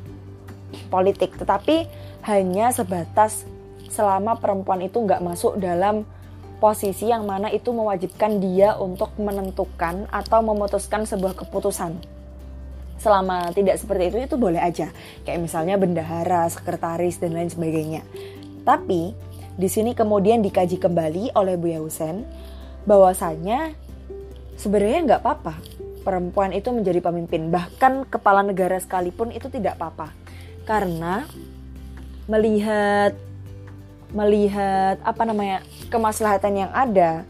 politik, 0.92 1.32
tetapi 1.40 1.88
hanya 2.28 2.70
sebatas 2.70 3.48
selama 3.90 4.38
perempuan 4.38 4.82
itu 4.82 5.02
nggak 5.02 5.22
masuk 5.22 5.58
dalam 5.58 6.06
posisi 6.56 7.12
yang 7.12 7.28
mana 7.28 7.52
itu 7.52 7.68
mewajibkan 7.70 8.40
dia 8.40 8.74
untuk 8.80 9.12
menentukan 9.20 10.08
atau 10.08 10.40
memutuskan 10.40 11.04
sebuah 11.04 11.36
keputusan. 11.36 12.00
Selama 12.96 13.52
tidak 13.52 13.76
seperti 13.76 14.08
itu, 14.08 14.18
itu 14.24 14.36
boleh 14.40 14.60
aja. 14.60 14.88
Kayak 15.28 15.44
misalnya 15.44 15.76
bendahara, 15.76 16.48
sekretaris, 16.48 17.20
dan 17.20 17.36
lain 17.36 17.52
sebagainya. 17.52 18.00
Tapi, 18.64 19.12
di 19.52 19.68
sini 19.68 19.92
kemudian 19.92 20.40
dikaji 20.40 20.80
kembali 20.80 21.36
oleh 21.36 21.60
Buya 21.60 21.84
Husen, 21.84 22.24
bahwasanya 22.88 23.76
sebenarnya 24.56 25.00
nggak 25.12 25.20
apa-apa 25.20 25.54
perempuan 26.06 26.54
itu 26.56 26.72
menjadi 26.72 27.04
pemimpin. 27.04 27.52
Bahkan 27.52 28.08
kepala 28.08 28.46
negara 28.46 28.80
sekalipun 28.80 29.34
itu 29.34 29.52
tidak 29.52 29.76
apa-apa. 29.76 30.14
Karena 30.62 31.26
melihat 32.30 33.12
melihat 34.14 35.02
apa 35.02 35.22
namanya 35.26 35.62
kemaslahatan 35.90 36.66
yang 36.66 36.70
ada 36.70 37.26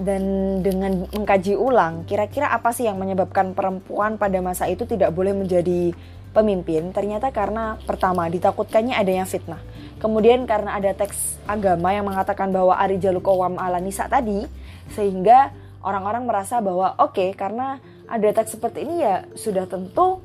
dan 0.00 0.22
dengan 0.64 1.06
mengkaji 1.12 1.54
ulang 1.54 2.08
kira-kira 2.08 2.48
apa 2.48 2.72
sih 2.72 2.88
yang 2.88 2.96
menyebabkan 2.96 3.52
perempuan 3.52 4.16
pada 4.16 4.40
masa 4.40 4.66
itu 4.66 4.88
tidak 4.88 5.12
boleh 5.12 5.36
menjadi 5.36 5.92
pemimpin 6.30 6.94
ternyata 6.94 7.28
karena 7.34 7.76
pertama 7.84 8.26
ditakutkannya 8.30 8.94
adanya 8.94 9.26
fitnah. 9.26 9.60
Kemudian 10.00 10.48
karena 10.48 10.80
ada 10.80 10.96
teks 10.96 11.36
agama 11.44 11.92
yang 11.92 12.08
mengatakan 12.08 12.48
bahwa 12.48 12.72
Ari 12.72 12.96
Jalukowam 12.96 13.60
ala 13.60 13.82
Nisa 13.84 14.08
tadi 14.08 14.48
sehingga 14.96 15.52
orang-orang 15.84 16.24
merasa 16.24 16.64
bahwa 16.64 16.96
oke 16.96 17.12
okay, 17.20 17.30
karena 17.36 17.76
ada 18.08 18.28
teks 18.32 18.56
seperti 18.56 18.88
ini 18.88 19.04
ya 19.04 19.28
sudah 19.36 19.68
tentu 19.68 20.24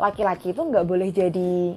laki-laki 0.00 0.56
itu 0.56 0.62
nggak 0.64 0.86
boleh 0.88 1.12
jadi 1.12 1.76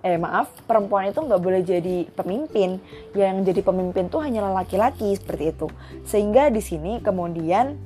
eh 0.00 0.16
maaf 0.16 0.48
perempuan 0.64 1.12
itu 1.12 1.20
nggak 1.20 1.42
boleh 1.42 1.60
jadi 1.60 2.08
pemimpin. 2.16 2.80
Yang 3.12 3.52
jadi 3.52 3.60
pemimpin 3.60 4.08
tuh 4.08 4.24
hanyalah 4.24 4.64
laki-laki 4.64 5.12
seperti 5.16 5.52
itu. 5.52 5.66
Sehingga 6.08 6.48
di 6.48 6.64
sini 6.64 7.00
kemudian 7.04 7.76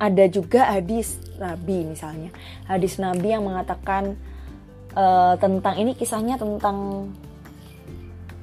ada 0.00 0.24
juga 0.30 0.70
hadis 0.70 1.20
nabi 1.36 1.84
misalnya. 1.84 2.30
Hadis 2.64 2.96
nabi 2.96 3.36
yang 3.36 3.44
mengatakan 3.44 4.16
uh, 4.96 5.36
tentang 5.36 5.76
ini 5.76 5.92
kisahnya 5.92 6.40
tentang 6.40 7.10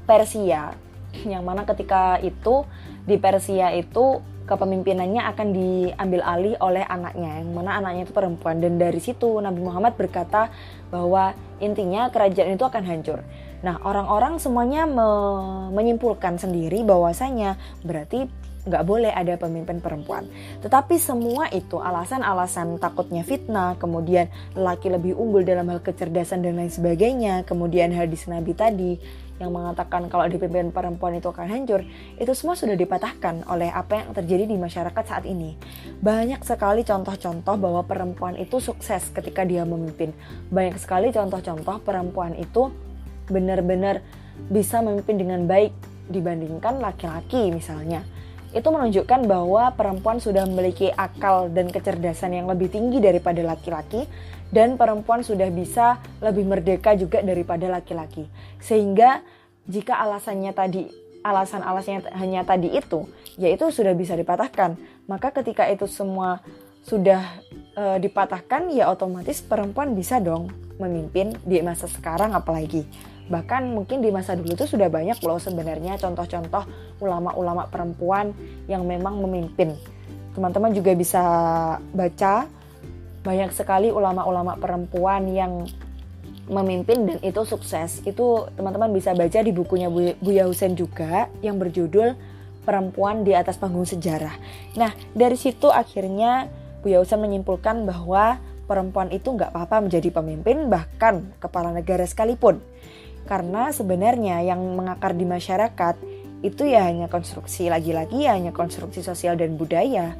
Persia. 0.05 0.75
Yang 1.25 1.43
mana 1.43 1.65
ketika 1.65 2.21
itu 2.21 2.67
di 3.07 3.15
Persia 3.17 3.73
itu 3.73 4.21
kepemimpinannya 4.47 5.21
akan 5.35 5.47
diambil 5.51 6.21
alih 6.23 6.55
oleh 6.63 6.83
anaknya 6.87 7.43
yang 7.43 7.51
mana 7.51 7.77
anaknya 7.77 8.07
itu 8.07 8.15
perempuan 8.15 8.63
dan 8.63 8.79
dari 8.79 8.97
situ 9.03 9.43
Nabi 9.43 9.59
Muhammad 9.59 9.99
berkata 9.99 10.47
bahwa 10.87 11.35
intinya 11.59 12.07
kerajaan 12.07 12.55
itu 12.55 12.63
akan 12.63 12.83
hancur. 12.87 13.19
Nah 13.61 13.75
orang-orang 13.83 14.39
semuanya 14.39 14.87
me 14.87 15.09
menyimpulkan 15.75 16.39
sendiri 16.39 16.87
bahwasanya 16.87 17.59
berarti 17.83 18.31
nggak 18.67 18.83
boleh 18.83 19.09
ada 19.09 19.39
pemimpin 19.39 19.79
perempuan. 19.79 20.27
Tetapi 20.61 20.99
semua 20.99 21.47
itu 21.49 21.79
alasan-alasan 21.79 22.77
takutnya 22.77 23.23
fitnah, 23.23 23.79
kemudian 23.79 24.27
laki 24.53 24.91
lebih 24.91 25.15
unggul 25.15 25.47
dalam 25.47 25.71
hal 25.71 25.79
kecerdasan 25.79 26.43
dan 26.43 26.59
lain 26.59 26.69
sebagainya, 26.69 27.47
kemudian 27.47 27.95
hadis 27.95 28.27
Nabi 28.27 28.51
tadi 28.53 28.93
yang 29.37 29.53
mengatakan 29.53 30.09
kalau 30.09 30.25
dipimpin 30.25 30.73
perempuan 30.73 31.17
itu 31.17 31.29
akan 31.29 31.45
hancur, 31.45 31.85
itu 32.17 32.31
semua 32.33 32.57
sudah 32.57 32.73
dipatahkan 32.73 33.45
oleh 33.45 33.69
apa 33.69 34.01
yang 34.01 34.09
terjadi 34.17 34.49
di 34.49 34.57
masyarakat 34.57 35.03
saat 35.05 35.25
ini. 35.29 35.53
Banyak 36.01 36.41
sekali 36.41 36.81
contoh-contoh 36.81 37.55
bahwa 37.61 37.85
perempuan 37.85 38.33
itu 38.33 38.57
sukses 38.57 39.13
ketika 39.13 39.45
dia 39.45 39.61
memimpin. 39.61 40.09
Banyak 40.49 40.81
sekali 40.81 41.13
contoh-contoh 41.13 41.85
perempuan 41.85 42.33
itu 42.33 42.73
benar-benar 43.29 44.01
bisa 44.49 44.81
memimpin 44.81 45.17
dengan 45.21 45.45
baik 45.45 45.73
dibandingkan 46.07 46.79
laki-laki 46.79 47.51
misalnya 47.51 48.01
itu 48.57 48.67
menunjukkan 48.73 49.29
bahwa 49.29 49.69
perempuan 49.77 50.17
sudah 50.17 50.49
memiliki 50.49 50.89
akal 50.89 51.47
dan 51.53 51.69
kecerdasan 51.69 52.33
yang 52.33 52.49
lebih 52.49 52.73
tinggi 52.73 52.97
daripada 52.97 53.45
laki-laki 53.45 54.09
dan 54.49 54.79
perempuan 54.79 55.21
sudah 55.21 55.47
bisa 55.53 56.01
lebih 56.23 56.47
merdeka 56.47 56.97
juga 56.97 57.21
daripada 57.21 57.69
laki-laki. 57.69 58.25
Sehingga 58.57 59.21
jika 59.67 59.99
alasannya 60.01 60.51
tadi 60.55 60.87
alasan-alasannya 61.21 62.15
hanya 62.15 62.41
tadi 62.47 62.71
itu, 62.71 63.03
yaitu 63.35 63.67
sudah 63.69 63.91
bisa 63.91 64.15
dipatahkan. 64.15 64.79
Maka 65.05 65.35
ketika 65.35 65.67
itu 65.67 65.83
semua 65.87 66.39
sudah 66.87 67.19
e, 67.75 67.99
dipatahkan 67.99 68.71
ya 68.71 68.87
otomatis 68.87 69.43
perempuan 69.43 69.91
bisa 69.91 70.23
dong 70.23 70.47
memimpin 70.79 71.35
di 71.43 71.59
masa 71.59 71.91
sekarang 71.91 72.31
apalagi. 72.31 72.87
Bahkan 73.27 73.75
mungkin 73.75 73.99
di 73.99 74.09
masa 74.09 74.35
dulu 74.35 74.55
itu 74.55 74.63
sudah 74.63 74.87
banyak 74.87 75.19
loh 75.23 75.39
sebenarnya 75.39 75.99
contoh-contoh 75.99 76.63
ulama-ulama 77.03 77.67
perempuan 77.67 78.31
yang 78.71 78.87
memang 78.87 79.19
memimpin. 79.19 79.75
Teman-teman 80.31 80.71
juga 80.71 80.91
bisa 80.93 81.23
baca 81.91 82.47
banyak 83.25 83.51
sekali 83.51 83.91
ulama-ulama 83.91 84.55
perempuan 84.55 85.27
yang 85.27 85.67
memimpin 86.47 87.03
dan 87.03 87.19
itu 87.19 87.43
sukses. 87.43 87.99
Itu 88.07 88.47
teman-teman 88.55 88.95
bisa 88.95 89.11
baca 89.11 89.39
di 89.43 89.51
bukunya 89.51 89.91
Buya 89.91 90.47
Husen 90.47 90.79
juga 90.79 91.27
yang 91.43 91.59
berjudul 91.59 92.37
Perempuan 92.67 93.23
di 93.23 93.31
atas 93.31 93.55
panggung 93.55 93.87
sejarah. 93.87 94.35
Nah, 94.75 94.91
dari 95.15 95.39
situ 95.39 95.71
akhirnya 95.71 96.51
Buya 96.83 96.99
Husen 96.99 97.23
menyimpulkan 97.23 97.87
bahwa 97.87 98.43
perempuan 98.67 99.07
itu 99.15 99.31
nggak 99.31 99.55
apa-apa 99.55 99.87
menjadi 99.87 100.11
pemimpin 100.11 100.67
bahkan 100.67 101.31
kepala 101.39 101.71
negara 101.71 102.03
sekalipun. 102.03 102.59
Karena 103.27 103.69
sebenarnya 103.75 104.41
yang 104.41 104.63
mengakar 104.73 105.13
di 105.13 105.27
masyarakat 105.27 105.95
itu 106.45 106.63
ya 106.63 106.87
hanya 106.87 107.11
konstruksi 107.11 107.67
lagi-lagi 107.67 108.23
ya 108.23 108.39
hanya 108.39 108.55
konstruksi 108.55 109.03
sosial 109.03 109.35
dan 109.35 109.59
budaya. 109.59 110.15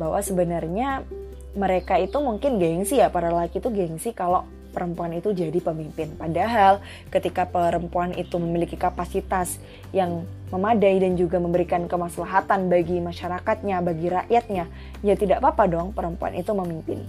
Bahwa 0.00 0.24
sebenarnya 0.24 1.04
mereka 1.52 2.00
itu 2.00 2.16
mungkin 2.18 2.56
gengsi 2.56 3.02
ya 3.02 3.12
para 3.12 3.28
laki 3.28 3.60
itu 3.60 3.68
gengsi 3.68 4.16
kalau 4.16 4.46
perempuan 4.70 5.10
itu 5.12 5.34
jadi 5.34 5.58
pemimpin. 5.58 6.14
Padahal 6.14 6.78
ketika 7.10 7.44
perempuan 7.44 8.14
itu 8.14 8.38
memiliki 8.38 8.78
kapasitas 8.78 9.58
yang 9.90 10.24
memadai 10.54 11.02
dan 11.02 11.18
juga 11.18 11.42
memberikan 11.42 11.90
kemaslahatan 11.90 12.70
bagi 12.70 13.02
masyarakatnya, 13.02 13.82
bagi 13.82 14.06
rakyatnya, 14.08 14.64
ya 15.02 15.14
tidak 15.18 15.42
apa-apa 15.42 15.66
dong 15.66 15.88
perempuan 15.90 16.38
itu 16.38 16.54
memimpin. 16.54 17.02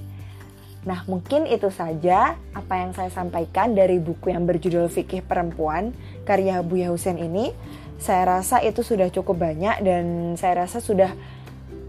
Nah, 0.81 1.05
mungkin 1.05 1.45
itu 1.45 1.69
saja 1.69 2.33
apa 2.57 2.73
yang 2.81 2.91
saya 2.97 3.13
sampaikan 3.13 3.77
dari 3.77 4.01
buku 4.01 4.33
yang 4.33 4.49
berjudul 4.49 4.89
Fikih 4.89 5.21
Perempuan 5.21 5.93
karya 6.25 6.65
Buya 6.65 6.89
Husen 6.89 7.21
ini. 7.21 7.53
Saya 8.01 8.41
rasa 8.41 8.65
itu 8.65 8.81
sudah 8.81 9.13
cukup 9.13 9.45
banyak 9.45 9.85
dan 9.85 10.33
saya 10.33 10.65
rasa 10.65 10.81
sudah 10.81 11.13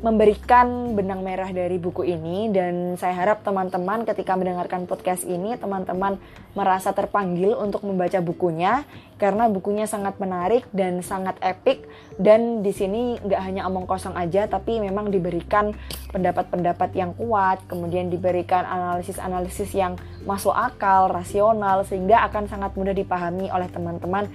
memberikan 0.03 0.99
benang 0.99 1.23
merah 1.23 1.49
dari 1.55 1.79
buku 1.79 2.03
ini. 2.03 2.51
Dan 2.51 2.99
saya 2.99 3.15
harap 3.15 3.47
teman-teman 3.47 4.03
ketika 4.03 4.35
mendengarkan 4.35 4.91
podcast 4.91 5.23
ini 5.23 5.55
teman-teman 5.55 6.19
merasa 6.59 6.91
terpanggil 6.91 7.55
untuk 7.55 7.87
membaca 7.87 8.19
bukunya. 8.19 8.83
Karena 9.17 9.47
bukunya 9.47 9.87
sangat 9.87 10.19
menarik 10.19 10.67
dan 10.75 11.01
sangat 11.07 11.38
epic. 11.38 11.87
Dan 12.19 12.67
di 12.67 12.75
sini 12.75 13.23
nggak 13.23 13.43
hanya 13.47 13.62
omong 13.71 13.87
kosong 13.87 14.19
aja 14.19 14.51
tapi 14.51 14.83
memang 14.83 15.15
diberikan 15.15 15.71
pendapat-pendapat 16.11 16.91
yang 16.99 17.15
kuat. 17.15 17.62
Kemudian 17.71 18.11
diberikan 18.11 18.67
analisis-analisis 18.67 19.71
yang 19.73 19.95
masuk 20.27 20.53
akal 20.53 21.07
rasional 21.07 21.87
sehingga 21.87 22.27
akan 22.27 22.51
sangat 22.51 22.75
mudah 22.75 22.93
dipahami 22.93 23.49
oleh 23.55 23.71
teman-teman 23.71 24.27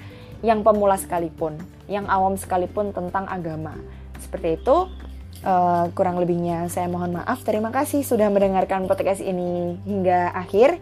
yang 0.46 0.62
pemula 0.62 0.96
sekalipun 0.96 1.58
yang 1.90 2.06
awam 2.08 2.40
sekalipun 2.40 2.94
tentang 2.94 3.26
agama. 3.26 3.74
Seperti 4.22 4.62
itu 4.62 4.90
Uh, 5.46 5.94
kurang 5.94 6.18
lebihnya 6.18 6.66
saya 6.72 6.90
mohon 6.90 7.14
maaf. 7.14 7.46
Terima 7.46 7.70
kasih 7.70 8.02
sudah 8.02 8.32
mendengarkan 8.34 8.90
podcast 8.90 9.22
ini 9.22 9.78
hingga 9.86 10.34
akhir. 10.34 10.82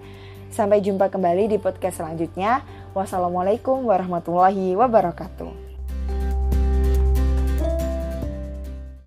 Sampai 0.54 0.80
jumpa 0.80 1.12
kembali 1.12 1.52
di 1.52 1.58
podcast 1.60 2.00
selanjutnya. 2.00 2.63
Wassalamualaikum 2.96 3.84
warahmatullahi 3.84 4.78
wabarakatuh. 4.80 5.64